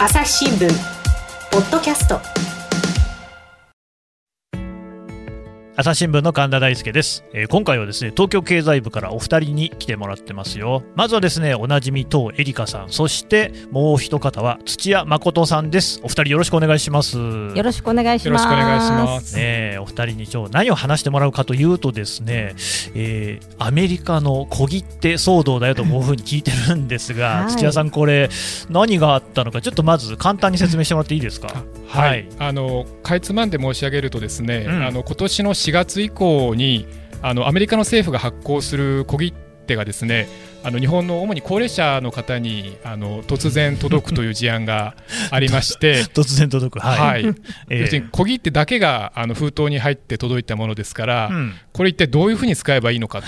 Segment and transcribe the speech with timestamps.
[0.00, 0.68] 朝日新聞
[1.50, 2.20] ポッドキャスト
[5.80, 10.82] 朝日新聞の神田大輔です、えー、今回はですね東京経済部からお二人に来てもらってますよ。
[10.96, 12.90] まずはですねおなじみ当エリカさん。
[12.90, 16.00] そしてもう一方は土屋誠さんです。
[16.02, 17.16] お二人よろしくお願いします。
[17.16, 18.26] よろしくお願いします。
[18.26, 19.36] よろしくお願いします。
[19.36, 22.56] ねお二人に今日何を話してもらうかというとですね、
[22.96, 28.30] えー、アメリカの小切手騒動だよというふうに聞いてるんですが、はい、土屋さんこれ
[28.68, 31.62] 何があったのかちょっとまず簡単に説明してもらっていいですか？
[31.86, 36.86] はい、あのかいつまんで申し上げるとですね、うん、あの今年の4 4月以降に
[37.20, 39.34] あのアメリカの政府が発行する小切
[39.66, 40.28] 手がですね
[40.64, 44.94] あの日本の主に高齢者の方にあの突然届くという事案が
[45.30, 46.02] ありまして。
[46.12, 46.84] 突然届く。
[46.84, 47.34] はい、はい。
[47.70, 53.22] えー、要するに小切手だけがあの封筒に入って届いたものですから、うん、これ一体どういうふうに使えばいいのか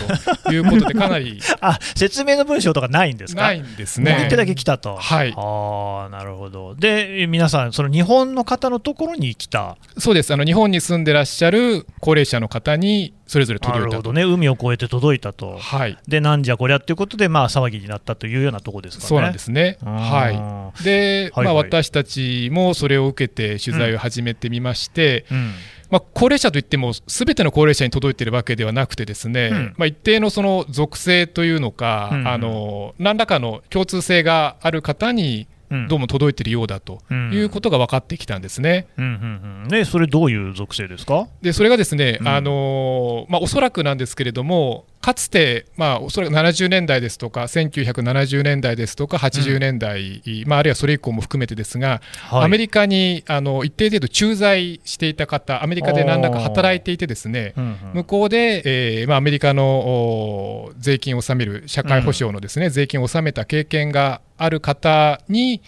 [0.44, 3.42] ということでかなり あ説明の文章とかないんですか？
[3.42, 4.12] ないんですね。
[4.12, 4.96] 小切手だけ来たと。
[4.96, 5.32] はい。
[5.36, 6.74] あなるほど。
[6.74, 9.76] で皆さんその日本の方のところに来た。
[9.98, 10.32] そうです。
[10.34, 14.24] あの日本に住んでらっしゃる高齢者の方にそれぞれ届いたなるほどね。
[14.24, 15.56] 海を越えて届いたと。
[15.56, 15.96] はい。
[16.08, 19.08] でなんじゃこりゃっていうことでまあ騒ぎになったというようなところですかね。
[19.08, 19.78] そうなんですね。
[19.84, 20.82] はい。
[20.82, 25.36] で、はいはい、まあ私たちもそれを受けて取材を始めてみまして、うん。
[25.36, 25.52] うん
[25.90, 32.20] まあ、高齢者といっても、すべての高齢者に届いているわけではなくて、ですね、うん、まあ、一定のその属性というのか、うん。
[32.20, 35.48] うん、あの何らかの共通性がある方に
[35.88, 38.86] どうも届いているようだということが分かってきたんですね。
[38.98, 41.26] うんうんうん、ねそれ、どういう属性ですか？
[41.42, 58.62] でそれがですね、うん、あのまあ、おそらくなんですけれども、かつて、まあ、おそらく70年代ですとか、1970年代ですとか、80年代、うん、まあ、あるいはそれ以降も含めてですが、はい、アメリカにあの一定程度駐在していた方、アメリカで何らか働いていて、ですね、うんうん、向こうで、
[59.00, 65.62] えーまあ、アメリカの税金を納める、社会保障のですね、うん、税金を納めた経験がある方に、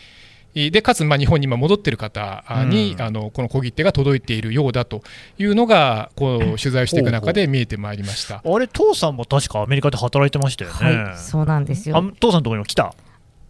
[0.55, 5.03] でかつまあ日本に今戻っている方に、うん、あのこの小切手が届いているようだと
[5.39, 8.43] いうのがこう取材していく中で見えてまいりました。
[8.45, 11.03] あれ、父さんも確かアメリカで働いてましたよね。
[11.05, 11.95] はい、そうなんですよ。
[12.21, 12.95] 父さんのところにも来た？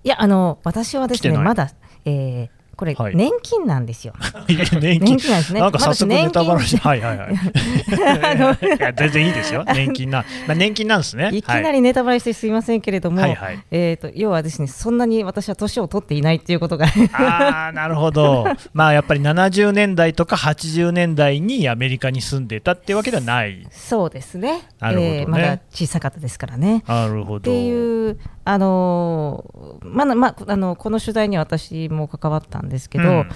[0.05, 1.73] いやあの私はですねまだ、
[2.05, 4.15] えー、これ、年金なんですよ。
[4.49, 5.61] 年金なんですね。
[5.61, 7.33] なんか早速ネタバラシ、はいはいはい。
[8.79, 9.65] いや全然いいですよ。
[9.67, 11.31] 年金な、まあ年金なんですね。
[11.33, 18.47] いきなりネタバラしてすみませんけれども、はいはい、えっ、と要はですね、そんなに私は年を取っていないっていうことがああなるほど。
[18.73, 23.67] まあやっぱり70年代とか80年代にアメリカに住んでたっていうわけではない。
[23.71, 24.63] そうですね。
[24.81, 25.17] なるほどね。
[25.21, 26.83] えー、まだ小さかったですからね。
[26.87, 27.37] なるほど。
[27.39, 33.29] っていうあのまだまあのこの取材には私も関わったんですけど、うん、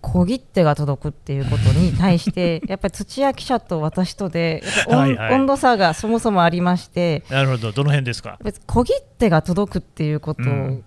[0.00, 7.72] 小切手が届くっていうことに対して やっぱり土屋記者と私とではいはい、温度差がそもそもありましてなるほど。
[7.72, 8.38] どの辺ですか？
[8.66, 10.42] 小切手が届くっていうこと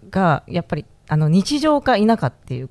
[0.09, 2.69] が、やっぱりあの日常か否かっていうね、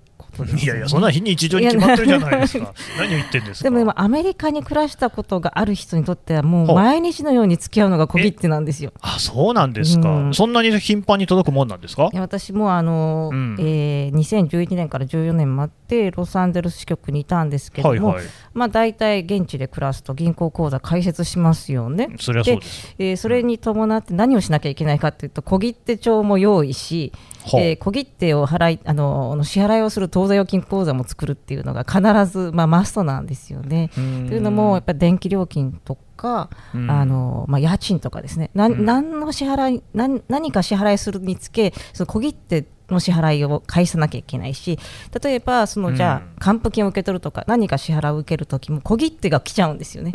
[0.62, 3.64] いやいや、そんな非日常に決まってるじゃないですか、何を言ってんですか。
[3.64, 8.92] でも今、アメリカに暮らしたことがある人にとっては、もう毎日のように付き合うのが小切手なんですよ。
[9.00, 12.10] あそうなんですか、うん、そんなに頻繁に届くもんなんですか？
[12.12, 22.08] いや私もあの、うん、えー、2011年から14年待って、ロサンゼルス支局にいたんですけども、はいはい、まあ、大体現地で暮らすと銀行口座開設しますよね。
[22.18, 27.12] それはそうです、えー、それに伴って何をしなきゃいけないかというと、小切手帳も用意し、
[27.54, 33.90] えー、小切手を払いあの支払いをする当座預金口座も作るっていうのが必ず、まあ、マストなんですよね。
[33.94, 44.78] というのもやっぱり電気料金とか、あのまあ、家賃とかですね、な何の支払い何何か支払いするにつけその小切手の支払いを返さなきゃいけないし
[45.22, 50.12] 例えばそのじゃあ還付金を受け取るとか何か支払いを受けるときも小切手が来ちゃうんですよね。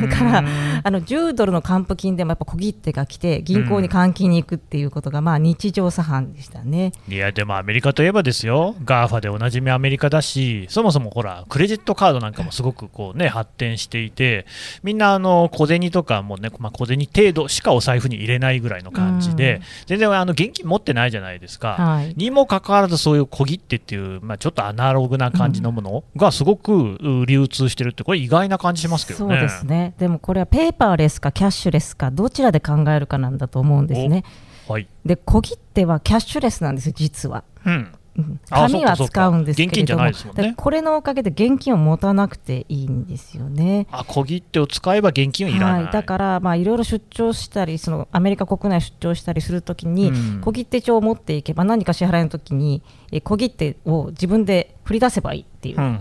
[0.00, 0.44] だから
[0.82, 6.92] あの10ドルの還付金でもやっぱ小切手が来て銀行に換金に行くっていうことがまあ日常茶飯でしたね。
[7.08, 8.76] いやでもアメリカといえばですよ。
[8.84, 14.46] GAFA でおなじみアメリカだしそもそもほらクレジットカードなんかもすごくこうね発展していて
[14.82, 29.34] みんなあの小銭とかもね、まあ、小銭程度しかお財布に入れないぐらいの感じで全然あの現金持ってないじゃないですか、はい、にもかかわらずそういう小切手っていう、まあ、ちょっとアナログな感じのものがすごく流通してるって、これ、意外な感じしますけどね。
[29.34, 34.24] そうですねでもこれはペーパーレスかキャッシュレスか、どちらで考えるかなんだと思うんですね。
[34.68, 37.44] はい、で小切手はキャッシュレスなんですよ、実は。
[37.64, 37.92] うん
[38.48, 43.86] 紙は使うんですけれども、ね、これのおかげで現金を持たなくていいんですよね。
[43.90, 52.82] あ小切手を使えば現金はいらない、はい、だからまあいろいろ出張したりそのアメリカ国内出張したりするときに、うん、小切手帳を持っていけば何か支払いのときに
[53.12, 55.78] え小切手を自分で振り出せばいいっていう。
[55.78, 55.96] うんうんうん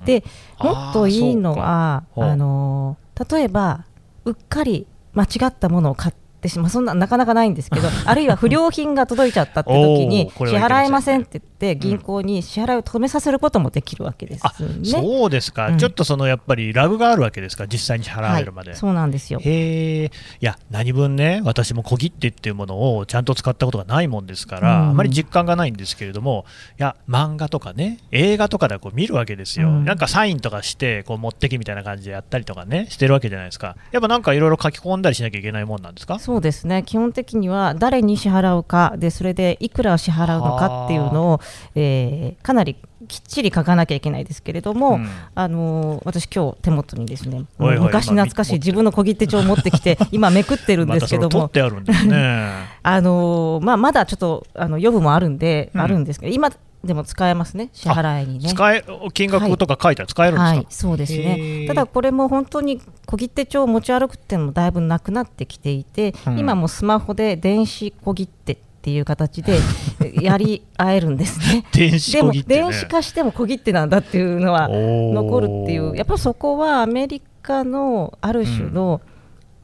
[0.00, 0.24] うん、で
[0.58, 2.96] もっといいのはあの
[3.30, 3.84] 例えば
[4.24, 14.84] うっかり間違ったものを買ってってしまうそんななかなかないんですけど あるいは不良品が届いちゃったって時に支払えませんって言って銀行に支払いを止めさせることもできるわけですあね。
[14.84, 15.78] そうですか、うん。
[15.78, 18.70] ちょっとそのやっぱりラグがあるわけですか、実際に払われるまで。
[18.70, 19.40] はい、そうなんですよ。
[19.42, 20.10] へえ、い
[20.40, 24.90] や、何分ね、私も小切手っていうものをちゃんと使ったことがないもんですから、うん。
[24.90, 26.44] あまり実感がないんですけれども、
[26.78, 29.84] いや、漫画とかね、映画とかでこう見るわけですよ、うん。
[29.84, 36.18] なんかサインとかして、こう持ってきみたいな感じでやったりとかね、してるわけじゃないですか、やっぱなんかいろいろ書き込んだりしなきゃいけないもんなんですか？
[36.18, 36.82] そうですね。
[36.84, 41.40] 基本的には誰に支払うかでそれでいくら支払うのかっていうのを、
[41.74, 42.76] えーかなり
[43.08, 45.08] きっちり書かなきゃいけないですけれども、うん。
[45.34, 47.86] あのー私今日手元にですねはいはい。
[47.86, 52.52] 昔懐かしい今自分の小切手帳を持ってきて今めくってるんですけどもあるんですね。
[52.82, 55.80] あのーまあ、まだちょっとあの予部もあるんで、うん。
[55.80, 56.50] あるんですけど今
[56.86, 58.48] でも使えますね支払いにね。
[58.48, 61.66] 使え金額とか書いたら使えるんですか、はい、そうですへねー。
[61.68, 66.38] ただこれも本当に小切手帳を持ち歩くっていうのもだいぶなくなってきていて、うん。
[66.38, 69.58] 今もスマホで電子小切手っていう形で
[70.22, 71.64] やり合えるんですね。
[71.74, 75.96] 電子でも電子化しても小切手なんだっていうのは残るっていう。
[75.96, 79.00] やっぱそこはアメリカのある種の、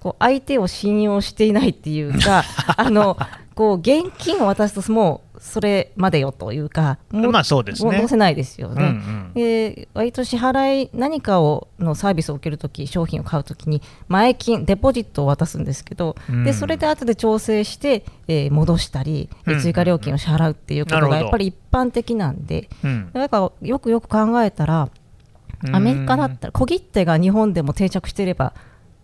[0.01, 2.43] こう相手を信用していないっていうか
[2.77, 3.17] あの
[3.55, 7.91] こう現金を渡すともうそれまでよというかもまあそうですね。
[7.97, 8.83] 戻せないですよね。
[8.83, 9.33] うんうん。
[9.35, 16.45] で割と支払い何かをのサービスを受けるとき商品を買うときに前金デポジットを渡すんですけど、うん。
[16.45, 23.11] でそれで後で調整して、えー戻したり、えーうん追加料金を支払うっていうことがやっぱり一般的なんでうん。
[23.13, 24.89] だからよくよく考えたら
[25.73, 28.55] アメリカだったら小切手が日本でも定着していれば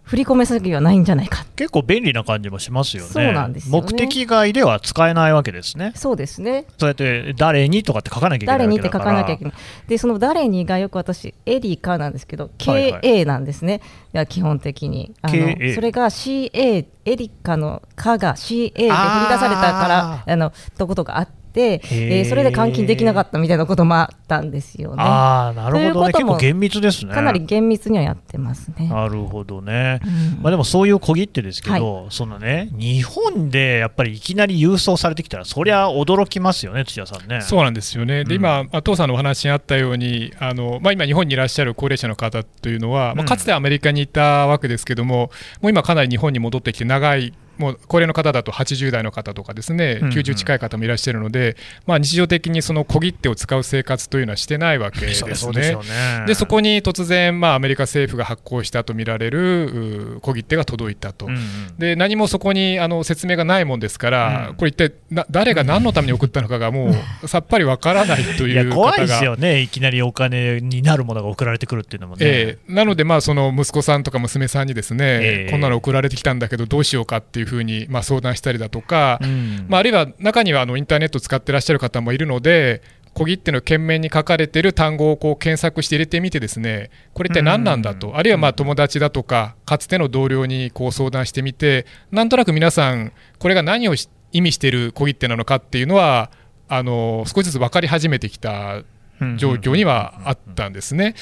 [0.09, 3.11] 振り込め詐欺はないんじゃないか結構便利な感じもしますよね。
[3.11, 5.93] そうなんですよね目的外では使えないわけですね。
[5.95, 9.13] そうですねそうやって誰にとかって書かなきゃいけない誰にって書か。
[9.13, 9.55] なきゃいけない。
[9.87, 13.81] で、その誰にがよく私、エリカなんですけど、KA なんですね、
[14.15, 15.13] いや基本的に。
[15.23, 25.03] あの KA それが CA、エリカの「か」が CA で振り出されたから、あのとことがあって、えへーーそれで換金できなかったみたいなこともあったんですよね。
[25.03, 25.83] ああ、なるほどね。
[25.83, 27.15] ということも結構厳密ですね。
[27.15, 28.89] かなり厳密にはやってますね。
[28.89, 30.01] なるほどね。
[30.05, 37.41] うんまあでもそういう小切手ですけど、そのね、日本でやっぱりいきなり郵送されてきたら、そりゃ驚きますよね、土屋さんね。
[37.41, 45.31] そうなんですよね、でうん今、まあ父さんのお話にあったように、あのまあ、今、日本にいらっしゃる高齢者の方というのは、まうんあ、かつてアメリカにいたわけですけども、
[45.61, 50.13] もう今、かなり日本に戻ってきて、長い、もう高齢の方だと80代の方とかですね、うんうん。
[50.13, 51.57] 90近い方もいらっしゃるので、
[51.87, 55.77] まあ、日常的にその小切手を使う生活というのはしてないわけですそりゃそうでし
[56.27, 56.35] ね。
[56.35, 61.27] そこに突然、まあ、アメリカ政府が発行したとみられるう小切手が届いたと。
[61.27, 61.77] うんうん。
[61.79, 64.57] で何もそこにあの説明がないもんですから、うん。
[64.57, 69.25] これ一体な誰が何のために送ったのかがもうさっぱりわからないという怖いです。
[69.25, 72.27] よね、いきなりお金になるものが送られてくるっていうのもね。
[72.27, 72.73] ええ。
[72.73, 75.51] なので、まあ、その息子さんとか娘さんにですね、ええ。
[75.51, 79.67] こんなの送られてきたんだけどどうしようかっていうふうに、まあ、相談したりだとか、うん。
[79.69, 82.83] まあ、あるいは中にはあのインターネットを使ってらっしゃる方もいるので
[83.15, 88.17] 小切手の件名に書かれている単語をこう検索して入れてみてですねこれって何なんだと、うん。
[88.17, 96.31] あるいはまあ友達だとかかつての同僚にこう相談してみてなんとなく皆さんこれが何をし意味している小切手なのかっていうのは
[96.69, 98.83] あの少しずつ分かり始めてきた
[99.37, 101.15] 状況にはあったんですね。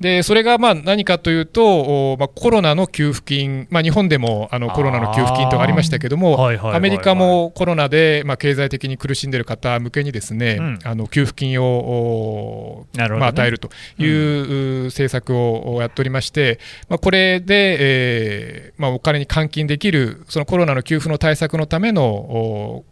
[0.00, 10.78] でそれがまあ何かというと、おまあ、コロナの給付金、まあ、日本でもあのコロナの給付金とかありましたけども、アメリカもコロナで、まあ、経済的に苦しんでいる方向けにですね、うん。
[10.84, 13.08] あの給付金を、ね。
[13.08, 22.84] まあ、与えるという、う政策をやっておりまして、まあ、これで、えーまあ、お金に換金できるそのコロナの給付の対策のための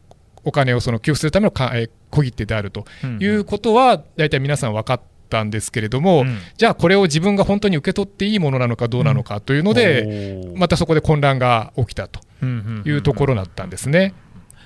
[0.44, 6.38] おお金をその給付するためのか、えー小切手であるとうんいうことは大体皆さん分かったんですけれども、うん。
[6.56, 10.58] じゃあこれを自分が本当に受け取っていいものなのかどうなのかというので、おー。
[10.58, 14.12] またそこで混乱が起きたとうんうんうんいうところだったんですね。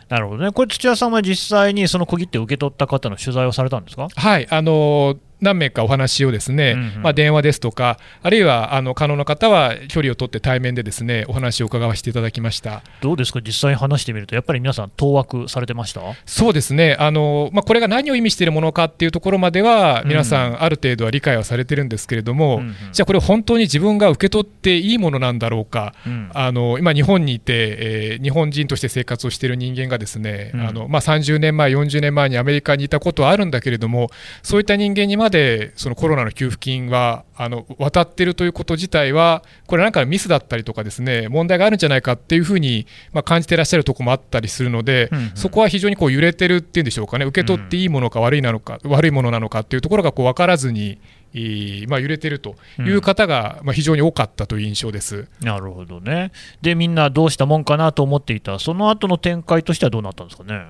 [0.08, 4.08] なるほどね、これ、土屋さんは実際にその小切手を受け取った方の取材をされたんですか？
[4.14, 7.02] はい、あの何名かお話をですね、うんうん。
[7.02, 12.82] まあ、電話ですとか、あるいはあの可能な方は距離を取って対面でですねお話を伺わせていただきました。
[13.00, 16.00] どうですか、実際に話してみると、やっぱり皆さん、当惑されてました？
[16.26, 20.08] そうですね、あのまあ、これが何を意味しているものかっていうところまでは、うん。
[20.08, 22.74] 皆さん、ある程度は理解はされてるんですけれども、うんうん。
[22.92, 26.30] じゃあ、これ、本当に自分が受け取っていいものなんだろうか、うん。
[26.32, 30.66] あの今、日本にいて、えー日本人として生活をしている人間がですね、うん。
[30.68, 34.10] あのまあ、30年前、40年前にアメリカにいたことはあるんだけれども、
[34.42, 45.32] そういった人間にまでそのコロナの給付金はあの渡っているということ自体は、これなんかミスだったりとかですね、問題があるんじゃないかっていうふうに、まあ、感じていらっしゃるところもあったりするので、うんうん。
[45.34, 50.98] そこは非常にこう揺れてるっていうんでしょうかね、受け取っていいものか悪いなのか、悪いものなのかっていうところがこう分からずに
[51.88, 60.66] まあ、揺れてるという方が、まあ、非常に多かったという印象です、なるほどね、でみんなどうしたもんかなと思っていた、その後の展開としてはどうなったんですかね。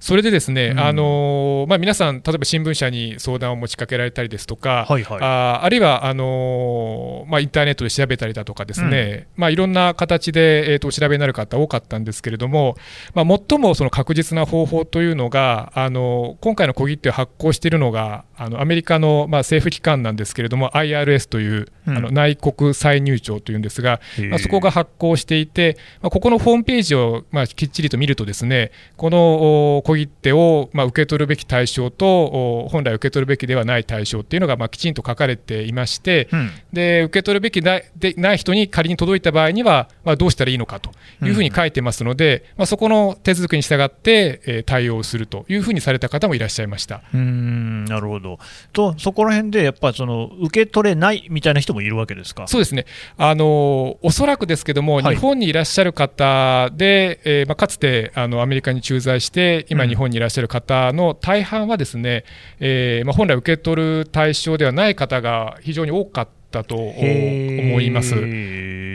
[0.00, 9.40] それで、ですね、うん、あのまあ、皆さん、例えば新聞社に相談を持ちかけられたりですとか、はいはい、ああるいはあの、まあ、インターネットで調べたりだとか、ですね、うん。
[9.40, 12.76] まあ、いろんな形で、えーと、お調べになる方、多かったんですけれども、
[13.14, 40.90] まあ、最もその確実な方法というのが、あの今回の小切手を発行しているのが、あのアメリカの、まあ、政府機関なんですけれども、IRS という、うん、あの内国歳入庁というんですが、まあ、そこが発行していて、まあ、ここのホームページを、まあ、きっちりと見ると、ですねこの小切手を、まあ、受け取るべき対象と、本来受け取るべきではない対象っていうのが、まあ、きちんと書かれていまして、うん、で受け取るべきでない人に仮に届いた場合には、まあ、どうしたらいいのかと
[41.24, 47.02] いうふうに書いてますので、うん、まあ、そこの手続きに従って、えー、対応するというふうにされた方もいらっしゃいました。
[47.14, 48.38] うんなるほど。
[48.72, 52.46] と、そこら辺でやっぱりその受け取れないみたいな人もいるわけですか？
[52.46, 52.86] そうですね、
[53.16, 62.24] あのおそらくですけども、はい、日本にいらっしゃる方で、えーまあ、かつてあのアメリカに駐在して、今、日本にいらっしゃる方の大半は、ですね、
[62.60, 68.14] うん、えー、まあ、本来受け取る対象ではない方が非常に多かったと思います。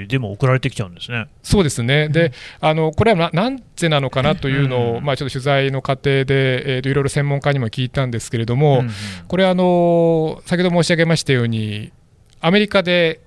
[0.08, 1.27] でも送られてきちゃうんですね。
[1.43, 2.10] そうですね。
[2.10, 8.91] で、あのこれはなぜなのかなというのを、うん、まあちょっと取材の過程でえっ、ー、といろいろ専門家にも聞いたんですけれども、うんうん、
[9.27, 11.91] これあの先ほど申し上げましたように
[12.39, 13.20] アメリカで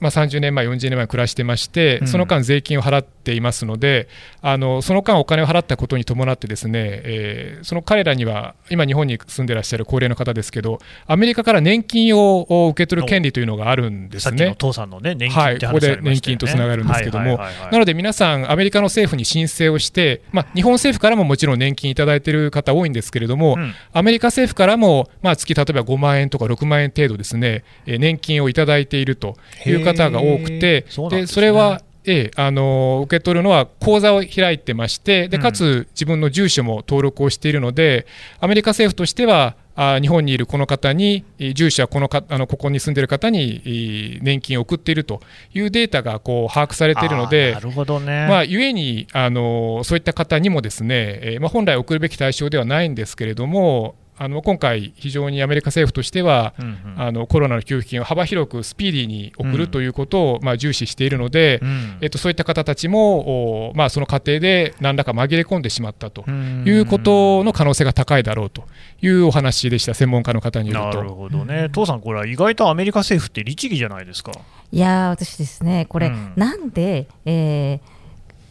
[0.00, 4.08] まあ、30年前、40年前暮らしてまして、その間、税金を払っていますので、
[4.42, 14.54] あのその間、お金を払ったことに伴って、ですね、えー、その彼らには、今、日本に住んでらっしゃる高齢の方ですけど、アメリカから年金を受け取る権利というのがあるんですね。
[14.58, 17.38] 父さんのね、年金、はい、ここで年金とつながるんですけども、
[17.70, 29.36] なので皆さん、アメリカの政府に申請をして、まあ、日本政府からももちろん年金いただいている方多いんですけれども、うん、アメリカ政府からも、まあ、月例えば5万円とか6万円程度ですね、年金をいただいていると
[29.66, 38.06] いう方が多くて、でそで、ね、それは、ええ、あの受け取るのは口座を開いてましてでかつ自分の住所も登録をしているので、
[38.40, 45.20] アメリカ政府としてはあ日本にいるこの方に住所はこのかあのここに住んでいる方に年金を送っていると
[45.54, 68.64] いうデータがこう把握されているのでなるほど、ね、まあ、ゆえにあのそういった方にもですね、えーまあ、本来送るべき対象ではないんですけれどもあの今回、非常にアメリカ政府としては、うんうん、あのコロナの給付金を幅広くスピーディーに送るということを、まあ、重視しているので、うん、えっと、そういった方たちも、まあ、その過程で何らか紛れ込んでしまったということの可能性が高いだろうと
[69.02, 70.98] いうお話でした、専門家の方によると。
[70.98, 74.32] なるほどね、父さん、これは意外とアメリカ政府って律儀じゃないですか。
[74.70, 77.97] いや私ですね、これ、うん、なんで、えー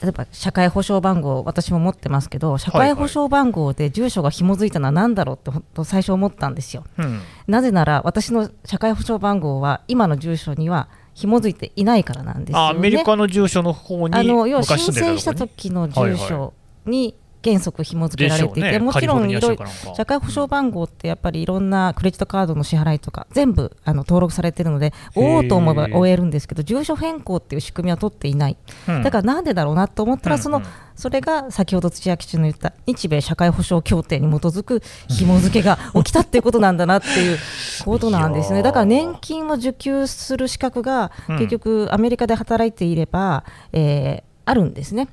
[0.02, 16.54] 例えば社会保障番号、私も持ってますけど、社会保障番号で住所が紐づいたのは何だろうって本当、最初思ったんですよ、うん、なぜなら、私の社会保障番号は今の住所には紐づいていないからなんですよ、ね、アメリカの住所の方にあの要は申請した時の住所
[16.86, 19.56] に、はいはい原則紐付けられていて、ね、もちろんいろ
[19.96, 37.38] 社会保障番号ってやっぱりいろんなクレジットカードの支払いとか全部あの登録されてるので追おうと思えば追えるんですけど住所変更っていう仕組みは取っていない、うん、だからなんでだろうなと思ったらその、うんうん、それが先ほど土屋基地の言った日米社会保障協定に基づく紐付けが起きたっていうことなんだなっていう
[37.86, 38.64] ことなんですね。
[38.64, 45.10] だから年金を受給する資格が結局アメリカで働いていれば、えーあるんですね。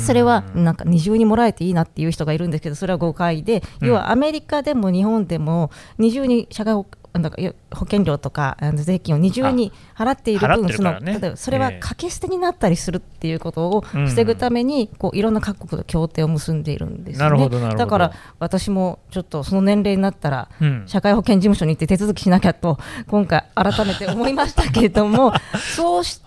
[0.00, 6.86] それはなんか二重にもらえていいなっていう人がいるんですけどそれは誤解で、要はアメリカでも日本でも二重に社会保
[7.18, 7.38] なんか
[7.72, 17.74] 保険料とか税金を二重に払っている分、その例えばそれは掛け捨てになったりするっていうことを防ぐために、こういろんな各国と協定を結んでいるんですよね。
[17.76, 20.48] だから私もちょっとその年齢になったら、
[20.86, 25.32] 社会保険事務所に行って手続きしなきゃと今回改めて思いましたけれども
[25.76, 26.26] そうした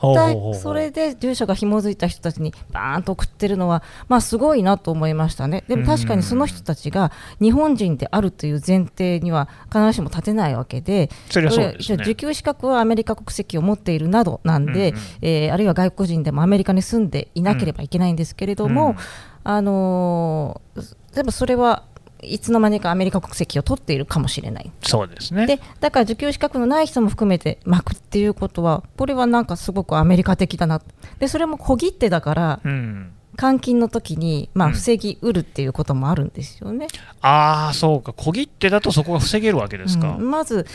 [0.55, 5.63] それで住所が紐づいた人たちにバーンと送ってるのはまあすごいなと思いましたね。
[5.67, 18.95] でも確かにその人たちが日本人であるという前提には必ずしも立てないわけで、それそうです、ね、受給資格はアメリカ国籍を持っているなどなんで、うんうん、えー、あるいは外国人でもアメリカに住んでいなければいけないんですけれども、うん、
[19.43, 21.83] あのー、でもそれは
[22.21, 24.71] いつの間にかアメリカ国籍を取っているかもしれない。
[24.81, 25.45] そうですね。
[25.47, 30.81] でだから受給資格のない人も含めて巻くっていうことは、これはなんかすごくアメリカ的だな、
[31.19, 36.87] でそれも小切手だから、うん監禁の時にまあ防ぎうるっていうこともあるんですよね。
[36.87, 38.13] うん、ああそうか。
[38.13, 40.15] 小切手だとそこが防げるわけですか。
[40.17, 40.65] うん、まず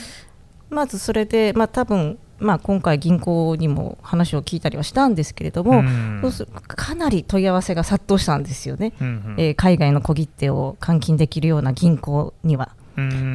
[0.71, 12.71] まずそれでまあ多分まあ、今回、銀行にも話を聞いたりはしたんですけれども、うん、そうすかなり問い合わせが殺到したんですよね、うんうん、えー、海外の小切手を換金できるような銀行には。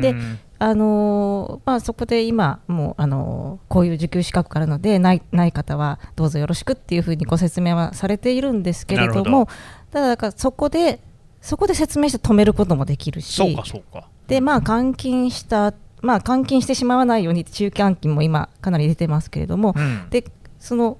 [0.01, 0.15] で
[0.61, 9.47] あのまあ、そこで今、もう、あのこういう受給資格があるのでないない方はどうぞよろしくっていうふうにご説明はされているんですけれども
[9.89, 10.99] ただだからそこで
[11.41, 14.09] そこで説明して止めることもできるしそうかそうか。
[14.27, 20.09] で、まあ、監禁した、まあ、監禁してしまわないように中期監禁も今かなり出てますけれども、うん。
[20.09, 20.25] で
[20.59, 20.97] その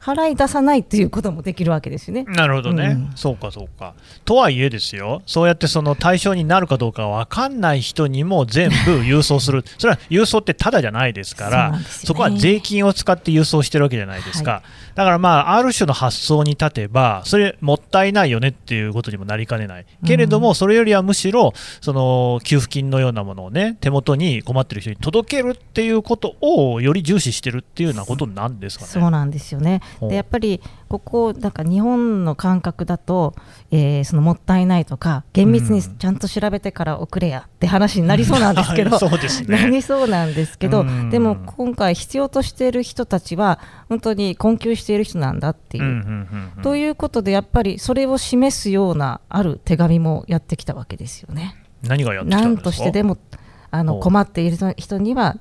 [0.00, 2.24] 払い出さないっていうこともできるわけですよね。
[2.24, 3.16] なるほどね、うん。
[3.16, 3.94] そうかそうか。
[4.24, 12.06] とはいえですよ、そうやってその対象になるかどうか分かんない人にも全部郵送する、 それは郵送ってただじゃないですから、なんですよね。
[12.06, 14.62] そこは税金を使って郵送してるわけじゃないですか、は
[14.94, 28.90] だからまあ、ある種の発想に立てば、それ、もったいないよねっていうことにもなりかねない、けれども、それよりはむしろ、その給付金のようなものをね、手元に困ってる人に届けるっていうことをより重視してるっていうようなことなんですかね。
[28.90, 29.80] そうなんですよね。
[30.08, 33.34] でやっぱりここなんか日本の感覚だと、
[33.70, 39.58] えーそのもったいないとか厳密にちゃんと調べてから送れやって話になりそうなんですけど、 そうですね。
[39.62, 41.10] なりそうなんですけど、うん。
[41.10, 45.84] でも今回必要としている人たちは本当に困窮している人なんだっていう。
[45.84, 46.62] うんうんうんうん。
[46.62, 51.54] ということでやっぱりそれを示すようなある手紙もやってきたわけですよね。
[51.82, 52.70] 何がやってきたなんんですか？
[52.70, 53.16] としてでも
[53.70, 55.36] あの困っている人には、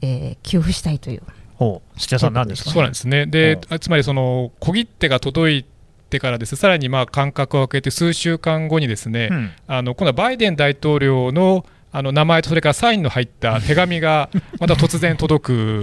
[0.00, 1.22] えー給付したいという。
[1.56, 2.70] ほう土屋さん、何ですか？
[2.70, 3.26] そうなんですね。
[3.26, 5.64] で、あつまりその小切手が届い
[6.10, 11.64] てからですねさらにまあ間隔を空けて数週間後にですね、うんあの今度はバイデン大統領の
[11.96, 15.82] あの名前とそれからサインの入った 手紙がまた突然届くん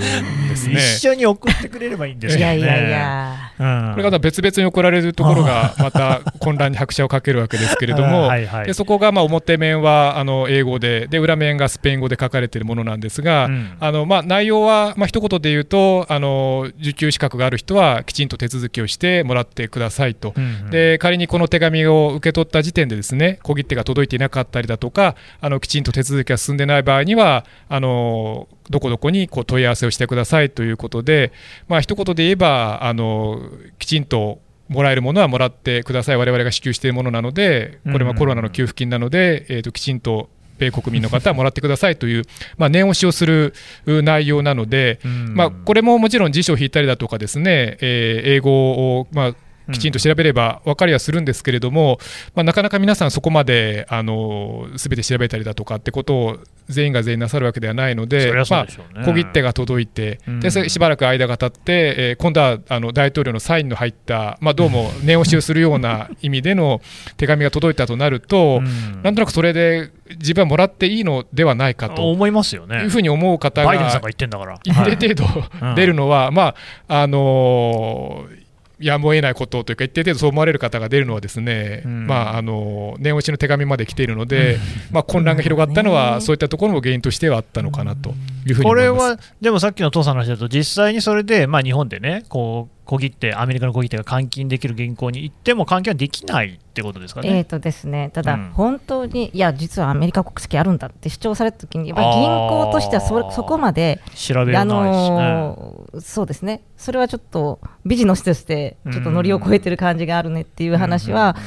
[0.50, 0.76] ですね。
[0.76, 2.60] 一緒に送ってくれればいいんですいよね。
[2.60, 3.51] やいやいや。
[3.60, 13.72] うん、これがまた別々に送られるところがまた混乱に拍車をかけるわけですけれども、 はいはいでそこがまあ表面はあの英語でで裏面がスペイン語で書かれているものなんですが、うん。
[13.80, 20.34] あのまあ内容はまあ一言で言うとあの受給資格がある人はきちんと手続きをしてもらってくださいと。
[20.36, 20.70] うんうん。
[20.70, 31.32] で仮にこの手紙を受け取った時点でですね小切手が届いていなかったりだとかあのきちんと手続きが進んでない場合にはあのどこどこにこう問い合わせをしてくださいということで、
[31.68, 42.24] まあ一言で言えばあのきちんともらえるものはもらってください、我々が支給しているものなので、これはコロナの給付金なので、えー、ときちんと米国民の方はもらってくださいという、
[42.58, 43.54] まあ、念押しをする
[43.86, 45.34] う内容なので、うん。
[45.36, 49.36] まあ、これももちろん辞書を引いたりだとかですね、えー英語を、まあ、
[49.72, 52.00] きちんと調べれば分かりはするんですけれども、
[52.36, 56.38] まあ、なかなか皆さんそこまであの全て調べたりだとかってことを
[56.70, 58.42] 全員が全員なさるわけではないのそででね。
[58.50, 58.66] あ、
[59.06, 60.40] 小切手が届いて、うん。
[60.40, 66.82] でしばらく間が経って、えー今度はあの大統領のサインの入った、まあ、どうも念押しをするような意味での
[67.18, 69.02] 手紙が届いたとなると、うん。
[69.02, 72.12] なんとなくそれで自分はもらっていいのではないかと。
[72.12, 72.84] 思いますよね。
[72.84, 74.60] いうふうに思う方がバイデンさんが言ってんだから。
[74.64, 76.56] 一定程うん度出るのは、ま
[76.88, 78.41] ああのー
[78.82, 82.08] やむを得ないことというか、一定程度そう思われる方が出るのは、ですね、うん。
[82.08, 84.58] まああの念押しの手紙まで来ているので、
[84.92, 88.14] まあ、混乱が広がったのは、そういったところも原因としてはあったのかなと
[88.46, 89.28] いうふうにこれ思います。
[89.28, 97.44] は、でもさっきの父さんの話だと、実際にそれで、まあ、日本でね、こう小切手、アメリカの小切手が換金できる銀行に行っても、換金はできないってことですかえーね。
[97.46, 98.50] とですね、ただ、うん。
[98.52, 104.66] 本当に、いや、実はアメリカ国籍あるんだって主張されたときに、やっぱり銀行としてはそそこまで、調べよあ。
[104.66, 111.38] のーそうですね、それはちょっとビジネスとして、ちょっとノリを超えてる感じがあるねっていう話は、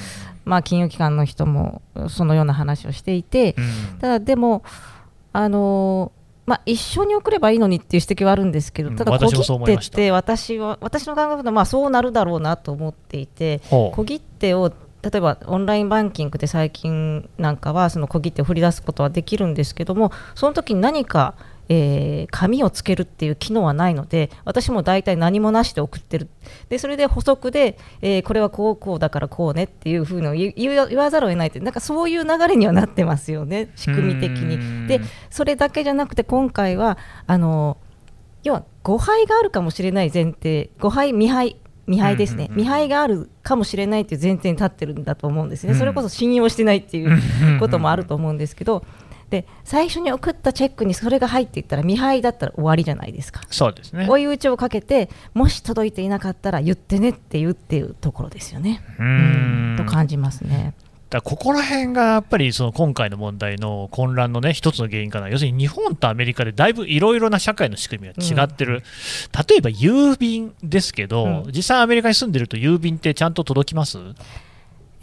[0.46, 3.54] まあ、金融機関の人もそのような話をしていて、
[3.92, 3.98] うん。
[3.98, 4.62] ただでも、
[5.34, 21.34] あのーまあ、一緒に送ればいいのにっていう指摘はあるんですけど、うんただ小切手って私は私の感覚でまあそうなるだろうなと思っていて、小切手を例えばオンラインバンキングで最近なんかはその小切手を振り出すことはできるんですけどもその時に何か、
[21.68, 26.28] えー紙をつけるっていう機能はないので私も大体何もなしで送ってる。
[26.68, 34.82] でそれで補足で、えーこれはこうこうだからこうねっていうふうのを言言わざるを得ないってなんかそういう流れにはなってますよね仕組み的うん。
[34.82, 34.88] に。
[34.88, 35.00] で
[35.30, 37.76] それだけじゃなくて今回はあの
[38.42, 45.78] 要は誤配があるかもしれない前提誤配未配未配ですね、うんうんうん未配があるかもしれないという前提に立ってるんだと思うんですね、うん。
[45.78, 48.84] それこそ信用してないっていうんうんうんうこともあると思うんですけど、
[49.34, 53.40] で最初に送ったチェックにそれが入っていったら未配だったら終わりじゃないですか。
[53.50, 54.06] そうですね。
[54.08, 58.80] 追い打ちをかけてもし届いていなかったら言ってねって言うっていうところですよね。
[59.00, 60.74] ううんと感じますね。
[61.10, 68.82] だここら辺がやっぱりその今回の問題の混乱のね一つの原因かな、要するに日本とアメリカでだいぶいろいろな社会の仕組みが違ってる、
[69.48, 73.98] 例えば郵便ですけど、うん実際アメリカに住んでると郵便ってちゃんと届きます、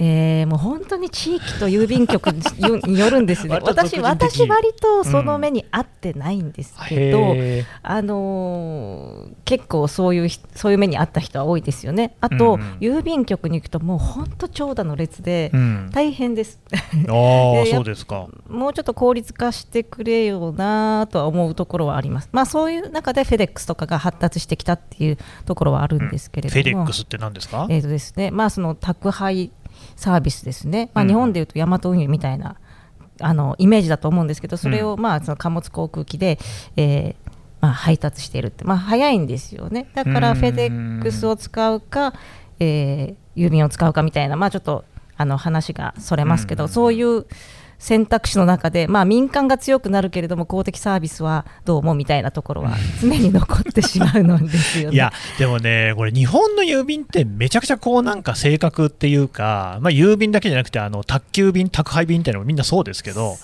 [0.04, 2.42] えー、もう本当に地域と郵便局に
[2.92, 12.16] によるんですね私私割とその目に合ってないんですけど、へあのー結構そういうひそういう目にあった人は多いですよね。
[12.22, 15.52] あと、うんうん郵便局に行くともう本当長蛇の列で
[15.92, 16.60] 大変です。
[16.72, 16.94] ああ
[17.64, 18.28] でやそうですか。
[18.50, 22.30] もうちょっと効率化してくれよなとは思うところはあります。
[22.32, 27.68] まあそういう中でフェデックスとかが発達してきたっていうところはあるんですけれども、フェデックスって何ですか？
[27.70, 29.52] えーとですね、まあその宅配
[29.96, 30.90] サービスですね。
[30.94, 32.56] まあうん日本でいうとヤマト運輸みたいな
[33.20, 36.40] あのイメージだと思うんですけど、それをまあその貨物航空機で、
[36.76, 39.88] えーまあ配達しているって、まあ早いんですよね。
[39.94, 42.14] だからうんフェデックスを使うか、
[42.60, 44.84] えー郵便を使うかみたいな、まあちょっと
[45.16, 47.26] あの話がそれますけど、うんそういう
[47.82, 54.96] 選択肢の中で、まあ、民間が強くなるけれども公的サービスはどうもみたいなところは常に残ってしまうのですよね。
[54.96, 63.38] いやでもね、これ、日本の郵便ってめちゃくちゃこうなんか正確っていうか、まあ、郵便だけじゃなくて、あの宅急便、宅配便みたいなのもみんなそうですけど、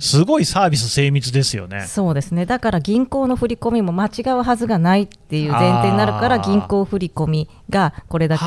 [0.00, 1.86] すごいサービス精密ですよね。
[1.86, 8.44] そうですねだから銀行の振り込みも間違うはずがないっていう前提になるから銀行振り込みがこれだけ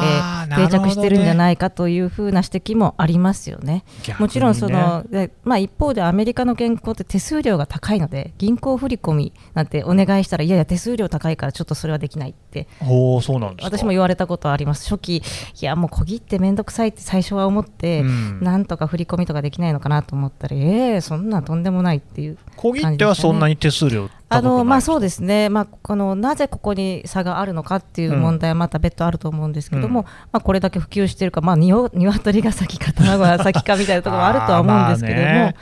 [0.55, 3.67] 定着してるんじゃないかというふうな指摘もありますよね。
[3.67, 3.83] ね。
[4.17, 12.67] もちろんその、でまあ、一方でアメリカの銀行って手数料が高いので銀行振り込みなんてお願いしたらいやいや手数料高いからちょっとそれはできないって。
[12.79, 13.77] そうなんですか。
[13.77, 15.17] 私も言われたことあります初期。
[15.17, 15.21] い
[15.61, 18.39] やもう小切って面倒くさいって最初は思って、うん。
[18.41, 30.05] なんとか振り込みとかできないのかなと思ったらええそんなんとんでもないっていう小切手はそんなに手数料あのまあそうですね、まあ、このなぜここに差があるのかっていう問題はまた別途あると思うんですけども、うん。
[30.05, 35.53] まあ、これだけ普及しているか、まあ、にお鶏が先か卵が 先かみたいなところもあるとは思うんですけども。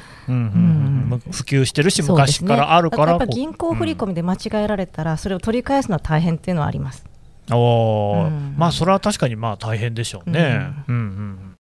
[1.31, 7.05] 普及してるし、昔からあるからこうだやっぱ銀行振り込みで間違えられたら、それを取り返すのは大変っていうのはあります。
[7.51, 8.27] おー。
[8.27, 8.55] うん。
[8.57, 10.71] まあそれは確かにまあ大変でしょうね。
[10.87, 11.55] うんうん。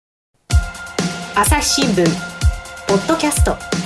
[1.34, 2.04] 朝日新聞
[2.86, 3.79] ポッドキャスト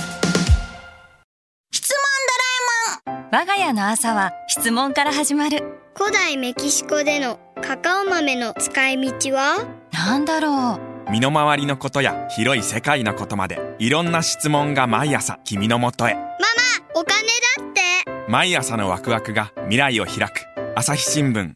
[3.31, 5.79] 我が家の朝は質問から始まる。
[5.95, 9.65] 古代メキシコでのカカオ豆の使い道は？
[9.91, 11.11] なんだろう。
[11.11, 16.15] 身の回りのことや広い世界のことまでいろんな質問が毎朝君のもとへ。
[16.93, 17.27] お金
[17.63, 18.31] だって。
[18.31, 20.45] 毎朝のワクワクが未来を開く。
[20.75, 21.49] 朝日新聞。
[21.51, 21.55] い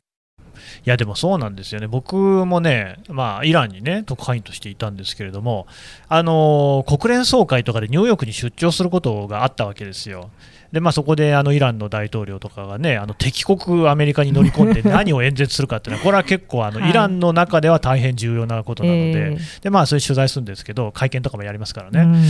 [0.85, 5.67] やでもそうなんですよね、僕もね、まあ、イランにね、特派員としていたんですけれども、
[6.07, 10.31] あの国連総会とかでニューヨークに出張することがあったわけですよ。
[10.71, 16.89] でまあ、そこであのイランの大統領とかがね、あの敵国アメリカに乗り込んで 何を演説するかっていうのは、これは結構あの、はい。
[16.91, 22.01] イランの中では大変重要なことなので、えーでまあ、それ取材するんですけど、会見とかもやりますからね。
[22.01, 22.23] うん。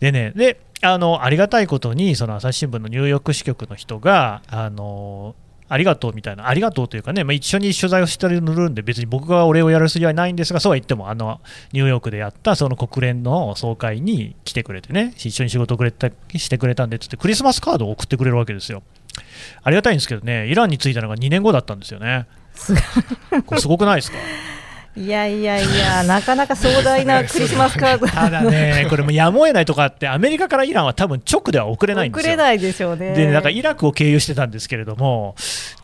[0.00, 5.34] でね、であのありがたいことに、その朝日新聞のニューヨーク支局の人が、あの
[5.70, 11.40] ありがとうみたいな、ありがとうというかね、まあ、一緒に取材をしてるんで、別に僕がお礼をやる筋はないんですが、そうは言っても、あの
[11.72, 18.82] ニューヨークでやったその国連の総会に来てくれてね、一緒に仕事をくれたしてくれたんでっつって、クリスマスカードを送ってくれるわけですよ。
[19.62, 22.26] ありがたいんですけどね、イランに着いたのが2年後だったんですよね。
[23.46, 24.16] これすごくないですか？
[24.98, 32.32] いやいやいや、なかなか壮大なクリスマスカード ただね、これもやむを得ないとかあって、アメリカからイランは多分直では送れないんですよ。
[32.32, 33.12] 送れないでしょうね。
[33.12, 35.36] で、なんかイラクを経由してたんですけれども、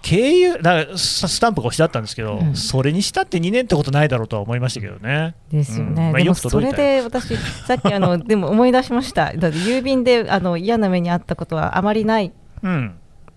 [0.02, 5.34] 経由、なんかススタンプが押してあったんですけど、うんそれにしたって2年ってことないだろうとは思いましたけどね。
[5.50, 12.94] ですよね、うんまあよくでもそれで私、さっきあのでも思い出しました、だって郵便であの嫌な目にあったことはあまりないうん。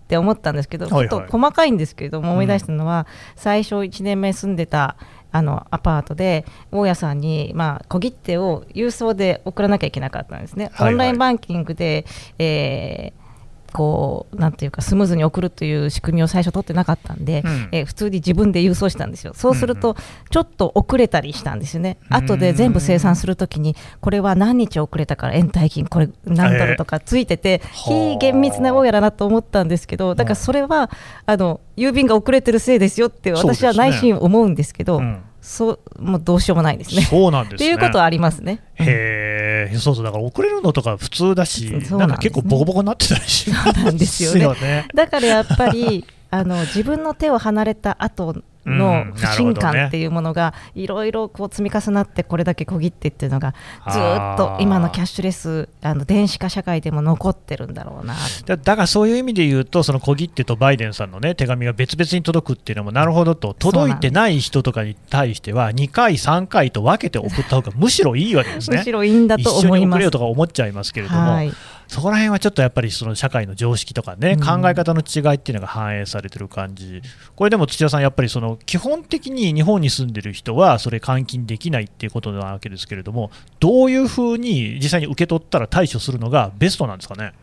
[0.07, 4.95] って思ったんですけど、ちょっと細かいんですけれども、思い出したのは、最初、1年目住んでた
[5.33, 12.05] あのアパートで、大家さんに、まあ、小切手を郵送で送らなきゃいけなかったんですね、オンラインバンキングで、
[12.39, 13.26] えー
[13.73, 17.69] こうなんていうかスムーズに送るという仕組みを最初取ってなかったんで、うん。
[17.71, 19.33] えー普通に自分で郵送したんですよ。
[19.33, 19.95] そうするうんと
[20.29, 22.17] ちょっと遅れたりしたんですよね、うん。
[22.17, 30.89] 後で全部生産するときにこれは何日遅れたから延滞金これ何ドルとかついてて、はあ非厳密な大家だなと思ったんですけどだからそれは
[31.25, 37.03] あの郵便が遅れてるせいですよって私は内心思うんですけどうんそうもうどうしようもないですね。
[37.03, 37.67] そうなんですね。
[37.67, 38.61] っていうことはありますね。
[38.75, 53.53] へえ、そうそう、だから遅れるのとか普通だし、なんねなか結構ボコボコになってたりしまそうなんですよねねだからやっぱりあの自分の手を離れた後のうん不信感っていうものがいろいろこう積み重なってこれだけ小切ってっていうのが
[53.89, 58.15] ずーっと今のキャッシュレスあの電子化社会でも残ってるんだろうな。
[58.45, 68.77] だだからそういう意味で言うと、その小切手とバイデンさんの、ね、手紙が別々に届くっていうのも、なるほどと、届いてない人とかに対しては、2回、3回と分けて送った方がむしろいいわけですね。
[68.79, 69.85] むしろいいんだと一緒思います。
[69.85, 71.51] に送れよとか思っちゃいますけれども、はい
[71.87, 74.39] そこら辺はちょっとやっぱりその社会の常識とかね、うん。
[74.61, 77.01] 考え方の違いっていうのが反映されてる感じ、
[77.35, 87.33] これでも土屋さん、やっぱりその基本的に日本に住んでる人は、それ、換金できないっていうことなわけですけれども、どういうふうに実際に受け取ったら対処するのがベストなんですかね？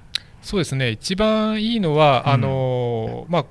[0.42, 0.90] そうですね。
[0.90, 2.32] 一番いいのは、うん。
[2.32, 3.44] あのまあ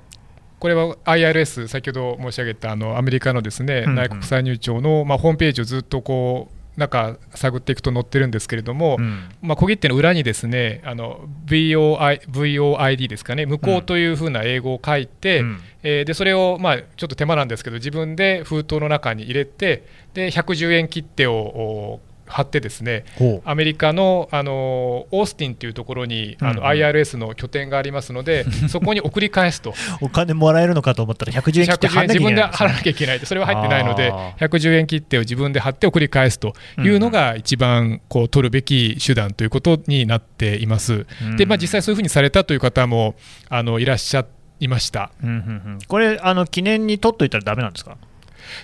[0.60, 3.94] これは IRS、先ほど申し上げたあのアメリカのですね、うんうん。
[3.96, 9.28] 内国歳入庁の、まあ、ホームページをずっとこう中探っていくと載ってるんですけれども、うん。
[9.42, 15.60] まあ、小切手の裏にですねあの VOI VOID ですかね、無効というふうな英語を書いて、うん。
[15.82, 23.04] えーでそれを、まあ、ちょっと手間なんですけど、自分で封筒の中に入れて、で110円切手をお貼ってですね、
[23.44, 26.64] アメリカのあのオースティンというところにあの、うんうん。
[26.64, 41.06] IRS の拠点がありますので、 そこに送り返すと、お金もらえるのかと思ったら110円切って110円自分で払んなきゃいけないん払わなきゃいけないと、それは入ってないのであ、110円切手を自分で貼って送り返すというのが、一番こう取るべき手段ということになっています。
[41.22, 41.36] うん。
[41.36, 43.14] でまあ、実際そういうふうにされたという方も
[43.48, 44.24] あのいらっしゃ
[44.60, 45.10] いました。
[45.22, 45.40] うんうんう
[45.76, 45.78] ん。
[45.86, 47.96] これあの、記念に取っといたらダメなんですか？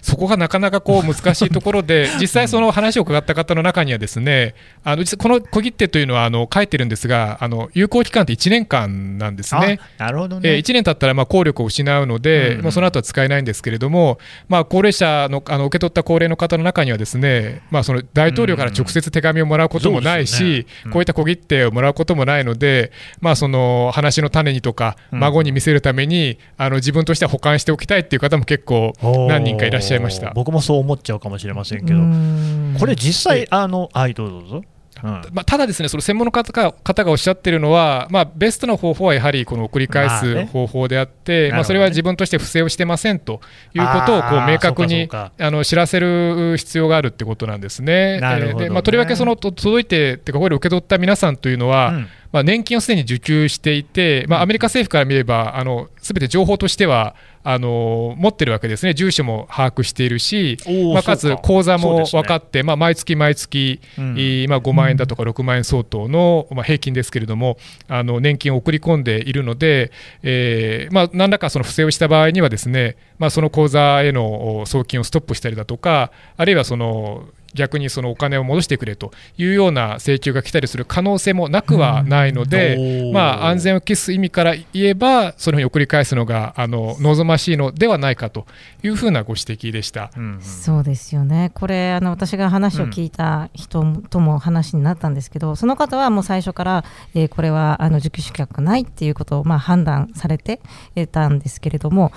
[0.02, 9.78] そこがなかなかこう難しいところで、 実際、その話を伺った方の中には、ですねあの実この小切手というのはあの書いてるんですが、あの有効期間って1年間なんですね。
[9.98, 10.48] あなるほどね。
[10.50, 28.92] えー1年経ったらまあ効力を失うので、その後は使えないんですけれども、まあ、高齢者のあの受け取った高齢の方の中にはですね、まあ、その大統領から直接手紙をもらうこともないし、こういった小切手をもらうこともないので、まあ、その話の種にとかうん孫に見せるために、あの自分としては保管しておきたいっていう方も結構
[29.28, 30.32] 何人かいらっしゃいました。
[30.34, 32.76] 僕もそう思っちゃうかもしれませんけど、うん。
[32.78, 34.62] これ実際え、あの、はい、どうぞどうぞ。
[35.02, 35.10] うん。
[35.32, 41.60] まあ、ただですね、その専門の方が方がおっしゃってるのは、まあ、ベストな方法はやはりこの送り返す方法であって、まなるほどね。
[41.60, 43.40] あ、それは自分として不正をしてませんと
[43.74, 48.20] いうことをこう明確にあの知らせる必要があるってことなんですね。
[48.20, 55.62] なるほどねえーでまあ、とりわけそのと届いて、てかこれを受け取った皆さんというのは、うんまあ、年金をすでに受給していて、まあ、アメリカ政府から見れば、
[55.98, 60.58] すべて情報としてはあの持ってるわけですね、住所も把握しているし
[60.92, 64.14] まあ、かつ口座も分かって、まあ、毎月毎月、うん。
[64.48, 67.56] まあ、5万円だとか6万円相当の、まあ、平均ですけれども、
[67.88, 69.90] あの年金を送り込んでいるので、
[70.22, 88.46] えーまあ、何らかその不正をした場合にはですね、まあ、その口座へのお送金をストップしたりだとか、あるいはその逆にそのお金を戻してくれというような請求が来たりする可能性もなくはないので、まあ、安全を期す意味から言えば、そのように送り返すのがあの望ましいのではないかと
[88.82, 90.10] いうふうなご指摘でした。
[90.16, 90.40] うんうん。
[90.40, 96.84] そうですよね、これ、あの私が話を聞いた人とも話になったんですけど、その方はもう最初から、
[97.14, 100.60] えーこれはあの受給資格がないっていうことをまあ判断されて
[100.96, 102.12] えーたんですけれども、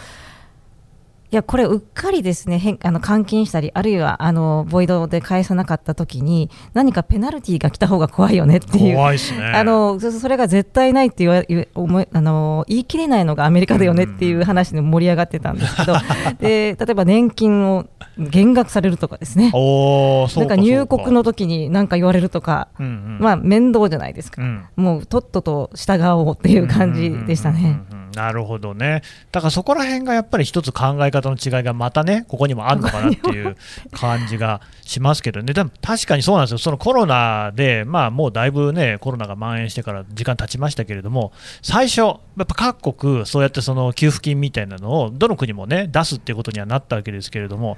[1.33, 8.95] いや、これ、うっかりですね、変あの換金したり、あるいはあのボイドで返さなかったときに、何かペナルティーが来た方が怖いよねっていう。
[8.97, 9.43] 怖いですね。
[9.43, 11.43] あのそそれが絶対ないって言わ
[11.73, 15.95] 思いあの言い切れないのがアメリカだよねっていう話で盛り上がってたんですけど、
[16.39, 17.87] で例えば年金を
[18.19, 23.17] 減額されるとかですね、おなんか入国の時に何か言われるとか、うんうん。
[23.19, 24.65] まあ面倒じゃないですか、うん。
[24.75, 27.59] もうとっとと従おうっていう感じでしたね。
[27.59, 33.55] うんうんうんうんなるほどね、だからそこら辺がやっぱり一つ考え方の違いがまたね、ここにもあるのかなっていう
[33.91, 47.77] 感じがしますけどね、でも確かにそうなんですよ、そのコロナで、まあ、もうだいぶね、コロナが蔓延してから時間経ちましたけれども、最初、やっぱ各国、そうやってその給付金みたいなのを、どの国もね、出すっていうことにはなったわけですけれども、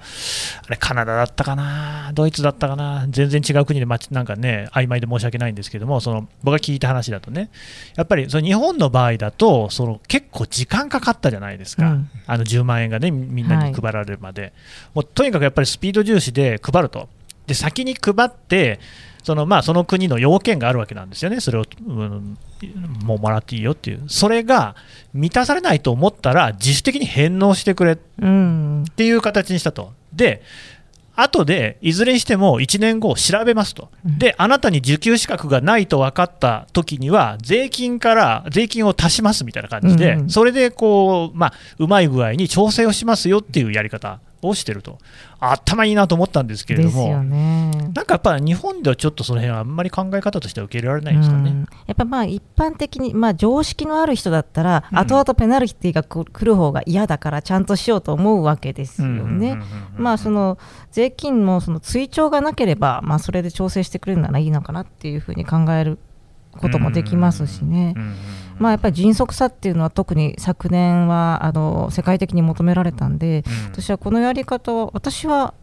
[0.65, 7.49] あれ、カナダだったかな、ドイツだったかな、全然違う国で、なんかね、曖昧で申し訳ないんですけども、その僕が聞いた話だとね、
[7.95, 12.09] やっぱりその日本の場合だと、その結構時間かかったじゃないですか、うん。
[12.27, 14.53] あの10万円がね、みみんなに配られるまで、
[14.93, 17.09] もうとにかくやっぱりスピード重視で配ると、
[17.47, 18.79] で先に配って、
[19.23, 22.37] そのまあその国の要件があるわけなんですよね、それを、うん
[23.03, 24.75] もうもらっていいよっていう、それが
[25.13, 28.83] 満たされないと思ったら、自主的に返納してくれうん。
[28.83, 29.93] っていう形にしたと。
[30.13, 30.41] で
[31.15, 44.97] 後でいずれにしても1年後調べますと、であなたに受給資格がないと分かった時には、税金から税金を足しますみたいな感じで、それでこう、まあ、うまい具合に調整をしますよっていうやり方をしてると、
[45.39, 47.71] 頭いいなと思ったんですけれども、ね。
[47.93, 51.51] なんかやっぱ日本ではちょっとその辺はあんまり考え方としては受け入れられないんですかね。
[51.51, 59.59] うんやっぱまあ一般的に、まあ、常識のある人だったら、うん後々ペナルティがく来る方が嫌だから、ちゃんとしようと思うわけですよね。
[59.95, 60.57] まあその
[60.91, 65.99] 税金もその追徴がなければ、まあ、それで調整してくれるならいいのかなっていうふうに考える
[66.51, 67.93] こともできますしね。
[67.95, 68.15] うんうんうん
[68.59, 73.83] まあ、やっぱり迅速さっていうのは特に昨年はあの世界的に求められたんで、うん。
[73.83, 75.53] 私はこのやり方は私は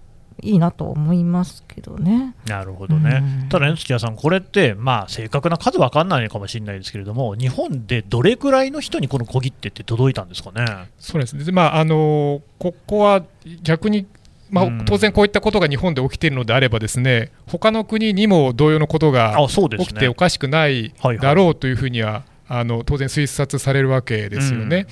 [0.41, 2.35] いいなと思いますけどね。
[2.47, 3.49] なるほどね、うん。
[3.49, 10.65] ただね、土屋さん、これって、まあ、正確な数分かんないのかもしれないですけれども、日本でどれくらいの人にこの小切手って届いたんですかね？
[10.99, 13.23] そうですね、でまああのここは
[13.63, 14.07] 逆に、
[14.51, 14.85] まあうん。
[14.85, 19.87] 当然こういったことが日本で起きているのであれば、ですね他の国にも同様のことがあそうですね。
[19.87, 22.25] 起きておかしくないだろうというふうには、
[22.55, 24.87] あの当然推察されるわけですよね。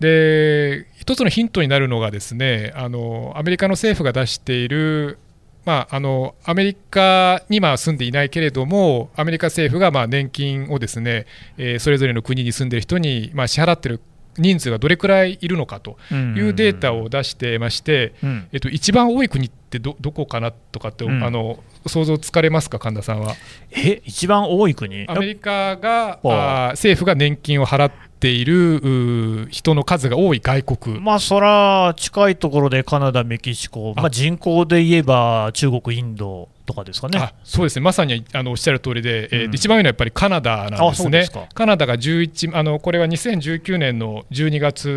[0.00, 5.18] で一つのヒントになるのがですねあのアメリカの政府が出している
[5.64, 11.26] まあ、あのアメリカにまあ住んでいないけれども、アメリカ政府がまあ年金をですね、
[11.58, 14.00] えーそれぞれの国に住んでいる人にまあ支払っている
[14.38, 18.48] 人数がどれくらいいるのかというデータを出してまして、うん。
[18.52, 21.24] えっと、一番多い国ってどどこかなとかって、うん。
[21.24, 23.34] あの想像つかれますか、神田さんは？
[23.70, 25.06] え一番多い国？
[25.08, 34.00] アメリカがあ政府が年金を払っている人の数が多い外国、まあそら近いところでカナダ、メキシコ、あ。
[34.00, 37.18] まあ、人口で言えば中国、インドとかですかね。
[37.18, 39.54] あそうですね、まさにあのおっしゃる通りで、えーうん。
[39.54, 41.24] 一番多いのはやっぱりカナダなんあですね。
[41.24, 41.46] すか。
[41.54, 44.92] カナダが11あの、これは2019年の12月、う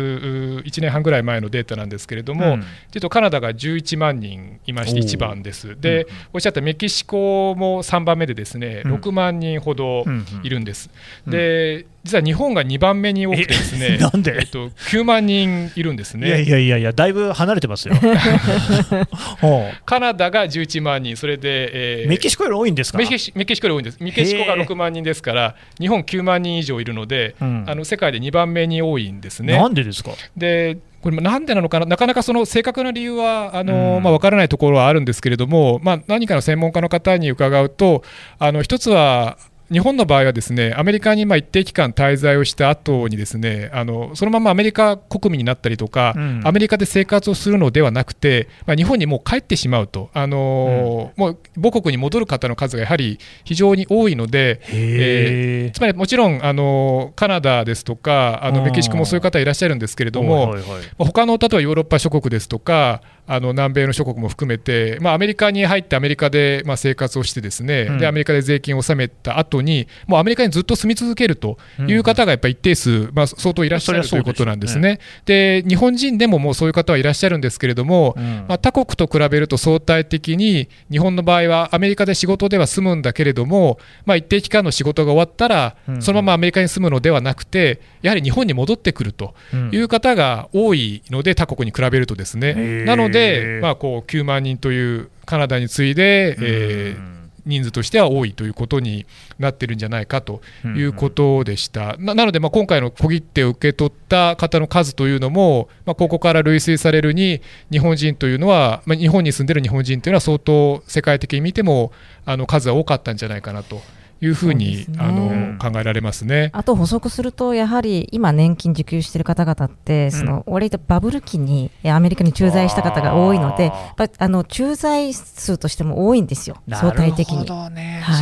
[0.66, 2.64] 1年半ぐらい前のデータなんですけれども、うん。
[2.90, 5.06] 実はカナダが11万人いまして、おー。
[5.06, 5.80] 1番です。
[5.80, 6.06] で、うん。
[6.34, 8.94] おっしゃったメキシコも3番目で、ですねうん。
[8.94, 10.04] 6万人ほど
[10.42, 10.90] いるんです。
[11.26, 11.32] うん。
[11.32, 14.34] で実は日本が2番目に多くてですね、えなんで？
[14.40, 16.26] えっと、9万人いるんですね。
[16.28, 17.94] いやいやいやいや、だいぶ離れてますよ。
[19.40, 22.98] ほカナダが11万人、それで、えーうメキシコより多いんですか？
[22.98, 27.64] メキシメキシコより多いんです、メキシコがへー6万人ですから、日本9万人以上いるので、うん。
[27.66, 29.56] あの世界で2番目に多いんですね。
[29.56, 30.12] なんでですか？
[30.36, 34.02] でこれもなんでなのかな、なかなかその正確な理由はあの、うん。
[34.02, 38.02] まあ、分からないところはあるんですけれども、まあ、何かの専門家の方に伺うと、
[38.38, 39.38] あの一つは、
[39.70, 46.40] 日本の場合はですねアメリカにまあ一定期間滞在をした後にですねあのそのままアメリカ国民になったりとか、うん。
[46.44, 60.82] アメリカで生活をするのではなくて、まあ、日本にもう帰ってしまうと、あのもう母国に戻る方の数がやはり非常に多いので、へえつまりもちろんあのカナダですとかあのメキシコもそういう方いらっしゃるんですけれども、はいはいはい。
[60.98, 67.98] まあ他の例えばヨーロッパ諸国ですとかあの南米の諸国も含めて、まあ、アメリカに入ってアメリカでまあ生活をしてですね、うん。
[67.98, 75.00] でアメリカで税金を納めた後にもうアメリカにずっと住み続けるという方がやっぱり一定数、まあ、相当いらっしゃるということなんですね。
[75.24, 78.44] で日本人でももうそういう方はいらっしゃるんですけれども、うん。
[78.48, 86.02] まあ、他国と比べると相対的に日本の場合はアメリカで仕事では住むんだけれども、まあ、一定期間の仕事が終わったら、うん。
[86.02, 89.70] そのままアメリカに住むのではなくてやはり日本に戻ってくるとうん。
[89.72, 99.06] いう方が多いので他国に比べるとですね、なので、まあ、こう9万人というカナダに次いで、えーうん人数としては多いということに
[99.38, 101.96] なってるんじゃないかということでした。
[101.98, 111.92] ななので、まあ、今回の小切手を受け取った方の数というのも、まあ、ここから類推されるに、日本人というのは、まあ、日本に住んでる日本人というのは、相当世界的に見ても
[112.24, 113.80] あの数は多かったんじゃないかなと
[114.20, 116.50] いうふうにねあの考えられますね。
[116.52, 123.72] あと補足すると、やはり今、年金受給している方々って、その割とバブル期にえアメリカに駐在した方が多いので、
[124.18, 127.48] あの駐在数としても多いんですよ、相対的に。
[127.48, 127.70] は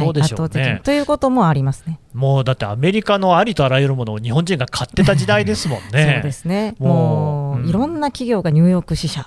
[0.05, 0.83] い、圧倒的。
[0.83, 1.99] ということもありますね。
[2.15, 6.15] もうだってアメリカのありとあらゆるものを日本人が買ってた時代ですもんね。
[6.15, 6.75] そうですね。
[6.79, 9.27] もうもう、うんいろんな企業がニューヨーク支社、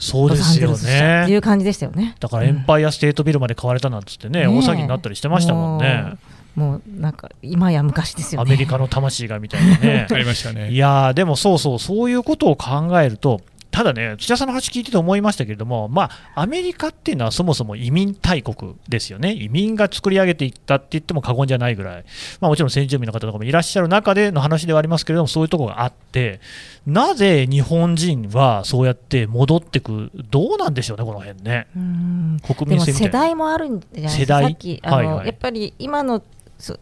[0.00, 1.36] そうですよロサンゼルス支社っていね。
[1.36, 2.16] う感じでしたよね。
[2.18, 6.02] だからエンパイアステートビルまで買われたなんつってね、ねえ大騒ぎになったりしてましたもんね。
[6.02, 6.18] もう
[6.56, 8.48] もうなんか今や昔ですよね。
[8.48, 10.18] アメリカの魂がみたいなね あ。
[10.18, 10.70] りましたね。
[10.70, 22.04] いやーでもそうそう、そういうことを考えると、ただね、土田さんの話聞いてて思いましたけれども、まあ、アメリカっていうのはそもそも移民大国ですよね、移民が作り上げていったって言っても過言じゃないぐらい、
[22.40, 26.40] まあ、もちろん先住民の方とかもいらっしゃる中での話ではありますけれども、そういうところがあって、
[26.86, 32.36] なぜ日本人はそうやって戻ってく、どうなんでしょうね、この辺ね、うん。
[32.42, 32.92] 国民性。
[32.92, 34.44] 世代もあるんじゃないですか、世代。
[34.44, 35.26] さっきあの、はいはい。
[35.26, 36.22] やっぱり今の
[36.58, 36.78] そ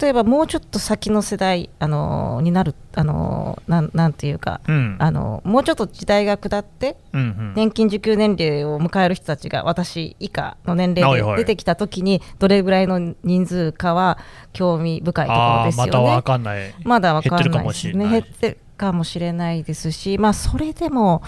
[0.00, 14.18] 例えばもうちょっと先の世代あのになるあのなんなんていうか、うんあのもうちょっと時代が下ってうんうん年金受給年齢を迎える人たちが私以下の年齢で出てきたときにどれぐらいの人数かは
[14.52, 15.90] 興味深いところですよね。
[15.90, 16.74] またわかんない。
[16.84, 17.92] まだわかんない減ってるかもですね。
[17.92, 21.22] しれない減ってるかもしれないですし、まあそれでも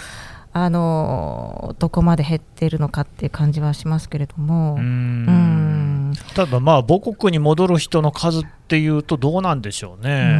[0.56, 4.76] あのどこまで減ってるのかっていう感じはしますけれども。
[4.76, 10.32] うんただまあ母国に戻る人の数っていうとどうなんでしょうね。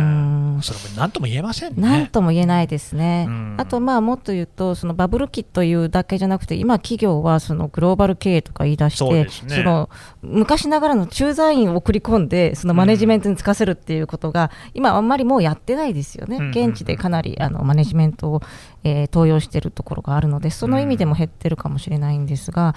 [0.58, 1.82] うそれも何とも言えませんね。
[1.82, 3.54] なんとも言えないですね、うん。
[3.58, 9.62] あと、まあもっと言うと、そのバブル期というだけじゃなくて、今、企業はそのグローバル経営とか言い出して、ね。
[9.62, 9.90] の
[10.22, 18.42] 昔ながらの駐在員を送り込んで、そのマネジメントにつかせるっていうことが、今、あんまりもうやってないですよね、うん現地でかなりあのマネジメントを、
[18.84, 22.74] えー登用しているところがあるので、その意味でも減ってるかもしれないんですが、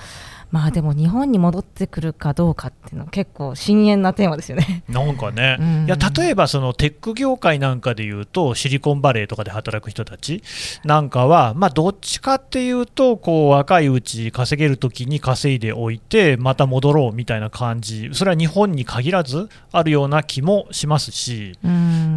[0.51, 4.83] まあでも日本に戻ってくるかどうかっていうのは、結構深淵なテーマですよね。
[4.87, 5.85] なんかね、 うん。
[5.85, 10.41] いや例えばそのテック業界なんかでいうと、シリコンバレーとかで働く人たち。
[10.83, 21.53] なんかは、まあ、どっちかっていうと、こう若いうち稼げるときに稼いでおいて、また戻ろうみたいな感じ、それは日本に限らずあるような気もしますし、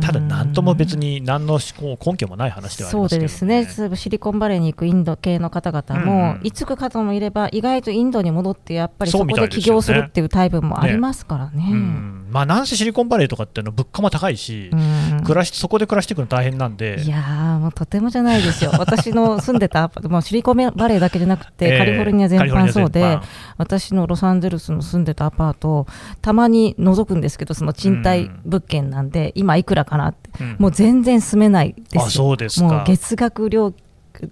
[0.00, 6.40] ただ、なんとも別に何の根拠もない話ではありそうますけど、ね、ですね、シリコンバレーに行くインド系の方々も、うんうん。
[6.42, 11.68] いつく方もいれば、意外とインドに戻って、やっぱりそこで起業するっていうタイプもありますからね。
[11.70, 12.26] うん。
[12.30, 15.22] まあ、なんせシリコンバレーとかっていうのは物価も高いし、うん。
[15.22, 17.00] 暮らしそこで暮らしていくの大変なんで。
[17.02, 21.78] いやー、もうとてもじゃないですよ、 私の住んでたアパート、もうシリコンバレーだけじゃなくて、ええ。
[21.78, 23.22] カリフォルニア全般そうで般、
[23.58, 25.86] 私のロサンゼルスの住んでたアパート、
[26.22, 30.56] たまに覗くんですけど、その賃貸物件なんで、今いくらかなって、うん。
[30.58, 32.02] もう全然住めないですよ。
[32.02, 32.66] あそうですか。
[32.66, 33.74] もう月額料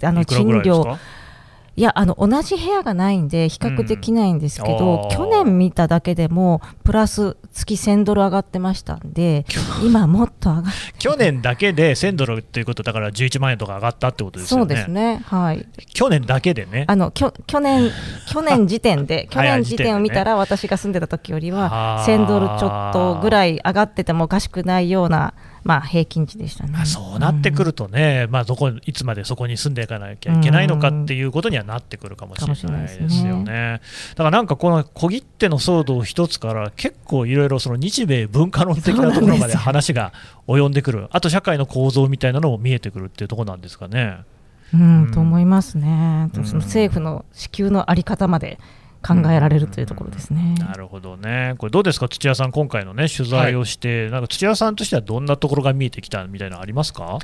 [0.02, 0.98] あの賃料ら
[1.78, 5.16] いやあの同じ部屋がないんで比較できないんですけど、うん。
[5.16, 9.46] 去年見ただけでもプラス月1000ドル上がってましたんで
[9.84, 10.64] 今もっと上がっ
[10.98, 14.74] 去年だけで1000ドルっていうことだから11万円とか上がったってことですよね。
[14.74, 15.22] そうですね。
[15.24, 15.68] はい。
[15.94, 16.84] 去年だけでね。
[16.88, 17.92] あのきょ去年
[18.26, 22.12] 去年時点で 去年時点を見たら私が住んでた時よりはあー。
[22.12, 25.32] 1000ドルちょっとぐらい上がっててもおかしくないような
[25.68, 26.70] まあ平均値でしたね。
[26.72, 33.82] まあ、そうなってくるとね、まあ、どこいつまでそこに住んでいかなきゃいけないのかっていうことにはなってくるかもしれないですよね。
[34.12, 40.14] だからなんかこの小切手の騒動一つから結構いろいろその日米文化論的なところまで話が
[40.46, 44.20] 及んでくる、あと社会の構造みたいなのも見えてくるっていうところなんですかね。
[44.72, 45.10] うん、うん。
[45.10, 48.58] と思いますね、うんその政府の支給のあり方まで
[49.02, 50.54] 考えられるというところですね。
[50.58, 57.18] なるほどね、これどうですか、土屋さん、今回の、ね、取材をして、なんか土屋さんとしてはどんなところが見えてきたみたいなのありますか？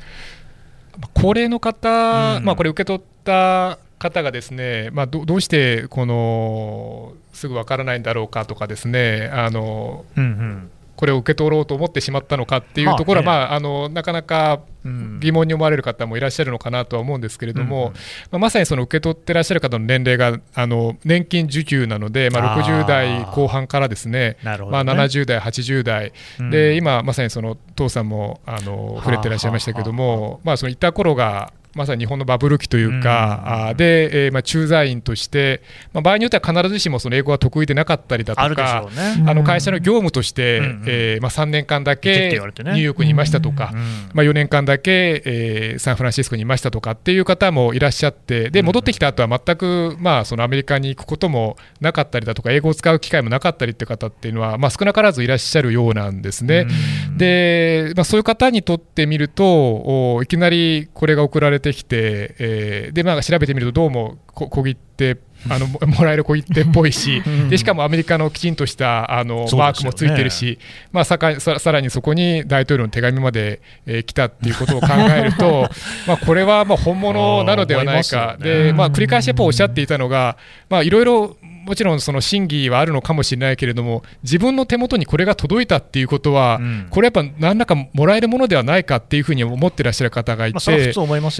[1.13, 2.45] 高齢の方、うん。
[2.45, 15.19] まあ、これ受け取った方がですね、まあ、どどうしてこのすぐわからないんだろうかとかですねあのうんうんこれを受け取ろうと思ってしまったのかっていうところは、まあまああのなかなかうん。
[15.19, 17.91] 疑問に思われる方もいらっしゃるのかなとは思うんですけれども、
[18.31, 22.63] まあ、まさにその受け取ってらっしゃる方の年齢があの年金受給なので、まあ、あー。
[22.63, 26.49] 60代後半からですねまあ、70代、80代、うん。
[26.51, 35.61] で今まさにその父さんもあの触れてらっしゃいましたけども、まあ、そのいた頃がまさに日本のバブル期というか、うで、えーまあ、駐在員として、
[35.93, 38.95] まあ、場合によっては必ずしもその英語が得意でなかったりだとかう。
[38.95, 39.25] ね。
[39.27, 43.79] あの会社の業務として、うんうんえーまあ、3年間だ行けニューヨークにいましたとか、うん
[44.13, 56.67] まあ、4年間だけ、えーサンフランシスコにいましたとかっていう方もいらっしゃって、でうん戻ってきた後は全く、まあ、そのアメリカに行くこともなかったりだとか、英語を使う機会もなかったりって方っていうのは、まあ、少なからずいらっしゃるようなんですね。
[57.09, 65.17] うんで、まあ、そういう方にとってみると、おいきなりこれが送られてきて、えーでまあ、調べてみると、どうも小切手
[65.49, 67.49] あのも もらえる小切手っぽいし、うん。
[67.49, 70.59] でしかもアメリカのきちんとしたあの、マークもついてるし、
[70.91, 74.87] まあ、さかささらにそこに大統領の手紙まで、えー来たっていうことを考
[75.17, 75.69] えると、
[76.07, 80.37] まあこれはまあ本物なのではないか、でまあ、繰り返しやっぱおっしゃっていたのが、
[80.69, 81.35] まあいろいろ
[81.65, 86.87] もちろんその真偽はあるのかもしれないけれども、自分の手元にこれが届いたっていうことは、うん。
[86.91, 90.77] これやっぱ何らかもらえるものではないかっていうふうに思ってらっしゃる方がいまあ、それ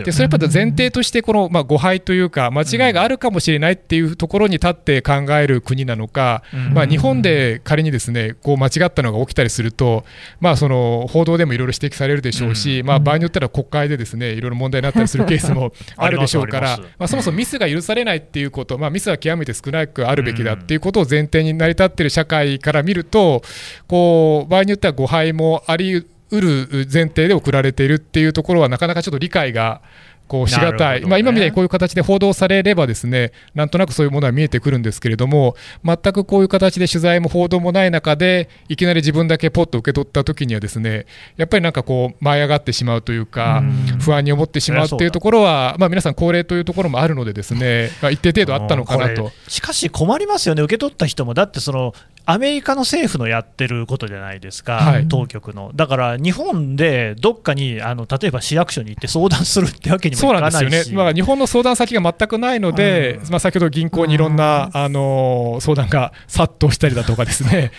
[0.01, 0.07] は。
[0.07, 6.73] でそれやっぱ前提としてこの、まあ、誤配というか間違いがあるかもしれないっていうところに立って考える国なのか、うん。
[6.73, 10.05] まあ、日本で仮にですねこう間違ったのが起きたりすると、
[10.39, 12.85] まあ、その報道でもいろいろ指摘されるでしょうし、うん。
[12.87, 23.43] まあ、場合によっては国会でですねいろいろ問題になったりするケースも あるでしょうかあらまあ、そもそもミスが許されないっていうこと、まあ、ミスは極めて少なくあるべきだっていうことを前提に成り立っている社会から見ると
[23.87, 29.81] こう場合によっては誤配もありうる前提で送られているっていうところはなかなかちょっと理解が
[30.27, 31.07] こうしがたい、ね。
[31.07, 41.05] まあ、今みたいにこういう形で報道されればですねなんとなくそういうものは見えてくるんですけれども全くこういう形で取材も報道もない中でいきなり自分だけポッと受け取った時にはですね
[41.37, 43.63] やっぱりなんかこう舞い上がってしまうというか
[43.99, 49.31] 不安に思ってしまうっていうところは、まあ、皆さん高齢というところもあるのでですね、まあ、一定程度あったのかなと。
[49.47, 51.93] しかし困りますよね、受け取った人も、だってその
[52.25, 55.07] アメリカの政府のやってることじゃないですか、はい。
[55.07, 55.71] 当局の。
[55.75, 60.53] だから日本でどっかにあの例えば市役所に行って相談するってわけにもそういかないし。
[60.55, 63.29] なんですよね、まあ、日本の相談先が全くないので、うん。
[63.29, 67.71] まあ、先ほど銀行にいろんな、あの相談が殺到したりだとかですね、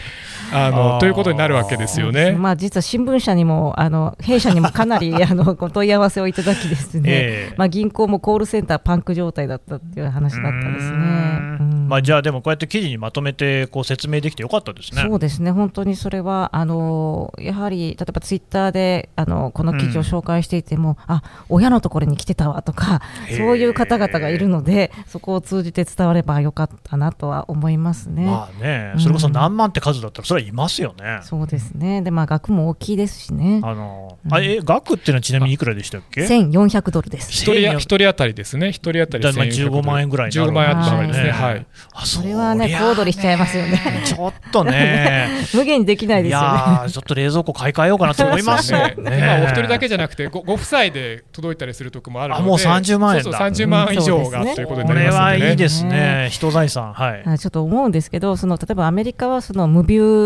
[0.52, 2.32] あのということになるわけですよね。
[2.32, 10.96] まあ、実は新聞社にもあの弊社にもかなり あのご問い合わせをいただきですね、えー、まあ、銀行もコールセンターパンク状態だったっていう話だったですね。
[10.98, 11.88] うん。
[11.88, 15.02] まあ、じゃあでもこうやって記事にまとめてこう説明できてよかったですね。
[15.02, 15.50] そうですね。
[15.52, 23.02] 本当にそれはあのやはり例えばツイッターであのこの記事を紹介していても、うん、あ親のところに来てたわとか
[23.36, 28.26] そういう方々がいるのでそこを通じて伝わればよかったなとは思いますね。
[28.26, 31.20] まあね、それこそ何万って数だったらそれはいますよね。
[31.22, 33.60] そうですねでまあ額も大きいですしね。
[33.64, 37.30] あのあえ額っていうのはちなみにいくらでしたっけ？1400ドルです。
[37.30, 41.66] 一人一人当たりですね、一人当たり15万円ぐらいになる15万円当たりですね、はい。
[41.92, 44.02] あそれはね、小躍りしちゃいますよね。
[44.04, 46.90] ちょっとね、 無限にできないですよね。
[46.90, 48.94] ちょっと冷蔵庫買い替えようかなと思いますね。
[48.98, 55.20] 今お一人だけじゃなくてご、ご夫妻で届いたりするとこもあるので、もう30万円そうそう30万以上が、ということになりますね。
[55.20, 57.38] これはいいですね、人財産、はい。
[57.38, 60.25] ちょっと思うんですけど、その例えばアメリカはその無ビュ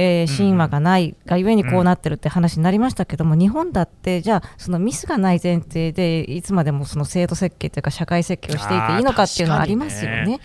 [0.00, 10.38] えー、神話がないがゆえにこうなってるって話になりましたけども、日本だってじゃあそのミスがない前提でいつまでもその制度設計というか社会設計をしていていいのかっていうのはありますよね。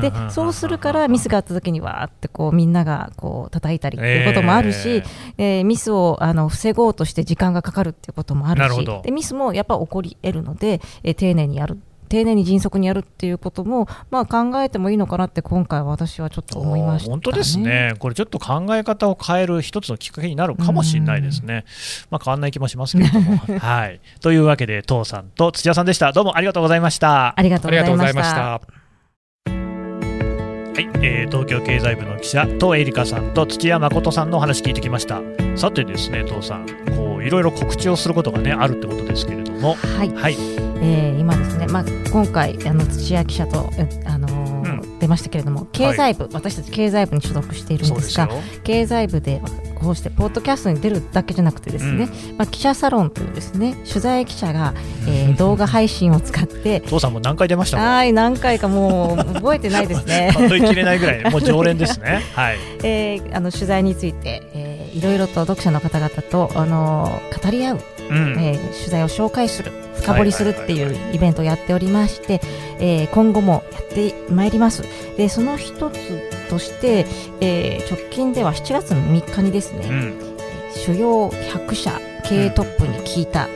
[0.00, 5.04] でそうするからミスがあった時にわーってこうみんながこう叩いたりっていうこともあるし、えー、
[5.38, 8.86] えー、ミスをあの防ごうとして時間がかかるっていうこともあるし。
[9.02, 11.78] でミスもやっぱ起こり得るので、えー、丁寧にやる
[12.10, 21.64] 丁寧に迅速にやるっていうことも、まあ、考えてもいいのかなって今回私はちょっと思いました、ね、本当ですね、これちょっと考え方を変える一つのきっかけになるかもしれないですね、
[22.10, 23.36] まあ、変わらない気もしますけれども。
[23.58, 26.10] はい、というわけで、父さんと土屋さんでした。
[26.10, 27.38] どうもありがとうございました。
[27.38, 28.40] ありがとうございました。
[28.40, 28.60] は
[30.78, 35.20] い、えー、東京経済部の記者、東恵梨香さんと土屋誠さんのお話聞いてきました。
[35.54, 36.66] さてですね、父さん、
[37.20, 40.36] こういろいろ告知をすることがねあるってことですけれども、はい、はい。
[40.82, 43.70] えー、今ですね、まあ、今回あの土屋記者と、
[44.06, 48.30] あのーうん、出ましたけれども経済部、はい、私たち経済部に所属しているんですが
[48.64, 49.42] 経済部で
[49.80, 54.74] こうしてポッドキャストに出るだけじゃなくてですね、うん、まあ、記者サロンというですね取材記者が、
[55.08, 60.30] えー、動画配信を使って父さんも何回出ましたはい何回かもう覚えてないですね。
[60.36, 62.22] 数えきれないぐらいもう常連ですね。
[62.34, 72.40] はい、えー、あの取材について、えー、いろいろと読者の方々と、あのー、語り合う、うん、えー、取材を紹介する深掘りするっていうイベントをやっておりまして、
[72.78, 74.84] えー、今後もやってまいります。
[75.16, 77.06] でその一つとして、
[77.40, 80.36] えー、直近では7月の3日にですね、うん、
[80.74, 81.92] 主要100社
[82.24, 83.50] 経営トップに聞いた、うん、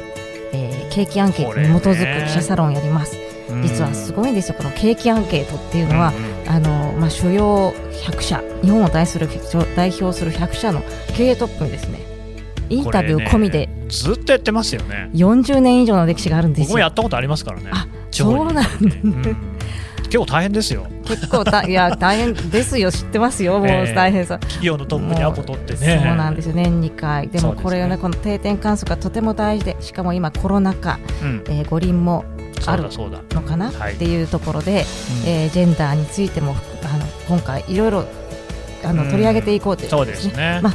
[0.53, 3.18] えー、景気アンケートに基づく記者サロンをやります、
[3.62, 6.12] 実はすごいんですよ、この景気アンケートっていうのは、
[6.47, 9.28] うん、あのまあ、主要100社、日本を代する
[9.74, 10.82] 代表する100社の
[11.16, 12.01] 経営トップにですね
[12.70, 15.11] インタビュー込みで、ね、ずっとやってますよね。
[15.12, 16.64] 40年以上の歴史があるんですよ。
[16.68, 17.68] 僕もやったことありますからね。
[17.70, 19.53] あそうなんだ、うん
[20.14, 20.86] 結構大変ですよ。
[21.04, 22.92] 結構たいや大変ですよ。
[22.92, 23.58] 知ってますよ。
[23.58, 26.02] もう大変さ、企業のトップにアポ取ってね。
[26.06, 26.54] そうなんですよ。
[26.54, 27.26] 年2回。
[27.28, 32.24] でもこれをね、ね、この定点観測がとても大事でしかも今コロナ禍、うん、えー、五輪も
[32.64, 34.22] あるのかなってい。
[34.22, 34.78] うところで、うん、
[35.28, 36.54] えー、ジェンダーについても
[36.84, 38.04] あの今回いろいろ
[38.84, 40.30] あの取り上げていこうということですね。
[40.30, 40.60] うん、すね。
[40.62, 40.74] まあ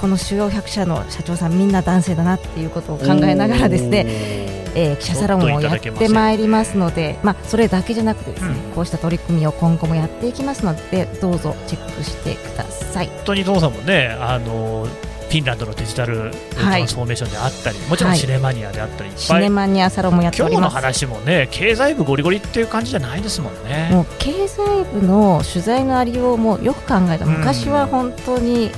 [0.00, 13.06] この主要100社の社長さんみんな男性だなっていうことを考えながらですね、えー、記者サロンをやってまいりますので、まあ、それだけじゃなくてですね、うん、こうした取り組みを今後もやっていきますのでどうぞチェックしてください。
[13.06, 14.86] 本当に父さんもねあの
[15.30, 20.60] フィンランドのデジタルトランスフォーメーションであったり、はい、もちろんシネマニアであったり、はい、シネマニアサロンもやっております。
[20.60, 23.90] 今日の話もね経済部ゴリゴリっていう感じじゃないですもんね。
[23.92, 27.26] もう経済部の取材のありようもよく考えた。
[27.26, 28.72] 昔は本当に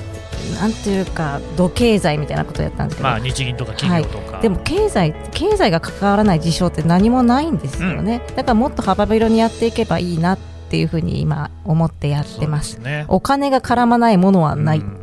[0.55, 10.38] なんていうか土経済みたいなことをやったんですけど、まあ、日銀とか企業とか、はい、でも経済経済が関わらない事象って何もないんですよね、うん、だからもっと幅広にやっていけばいいなっ
[10.70, 15.03] ていうふうに今思ってやってます、ね、お金が絡まないものはない、うん。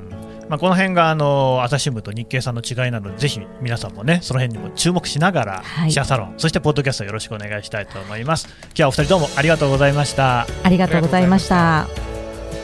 [0.49, 8.47] まあ、この辺があの朝日新聞と日経さんの違いなのでぜひ皆さんもねその辺にも注目しながら、はい、シェアサロンそしてポッドキャストよろしくお願いしたいと思います。
[8.69, 10.47] 今日はお二人どうもありがとうございました。
[10.63, 12.18] ありがとうございました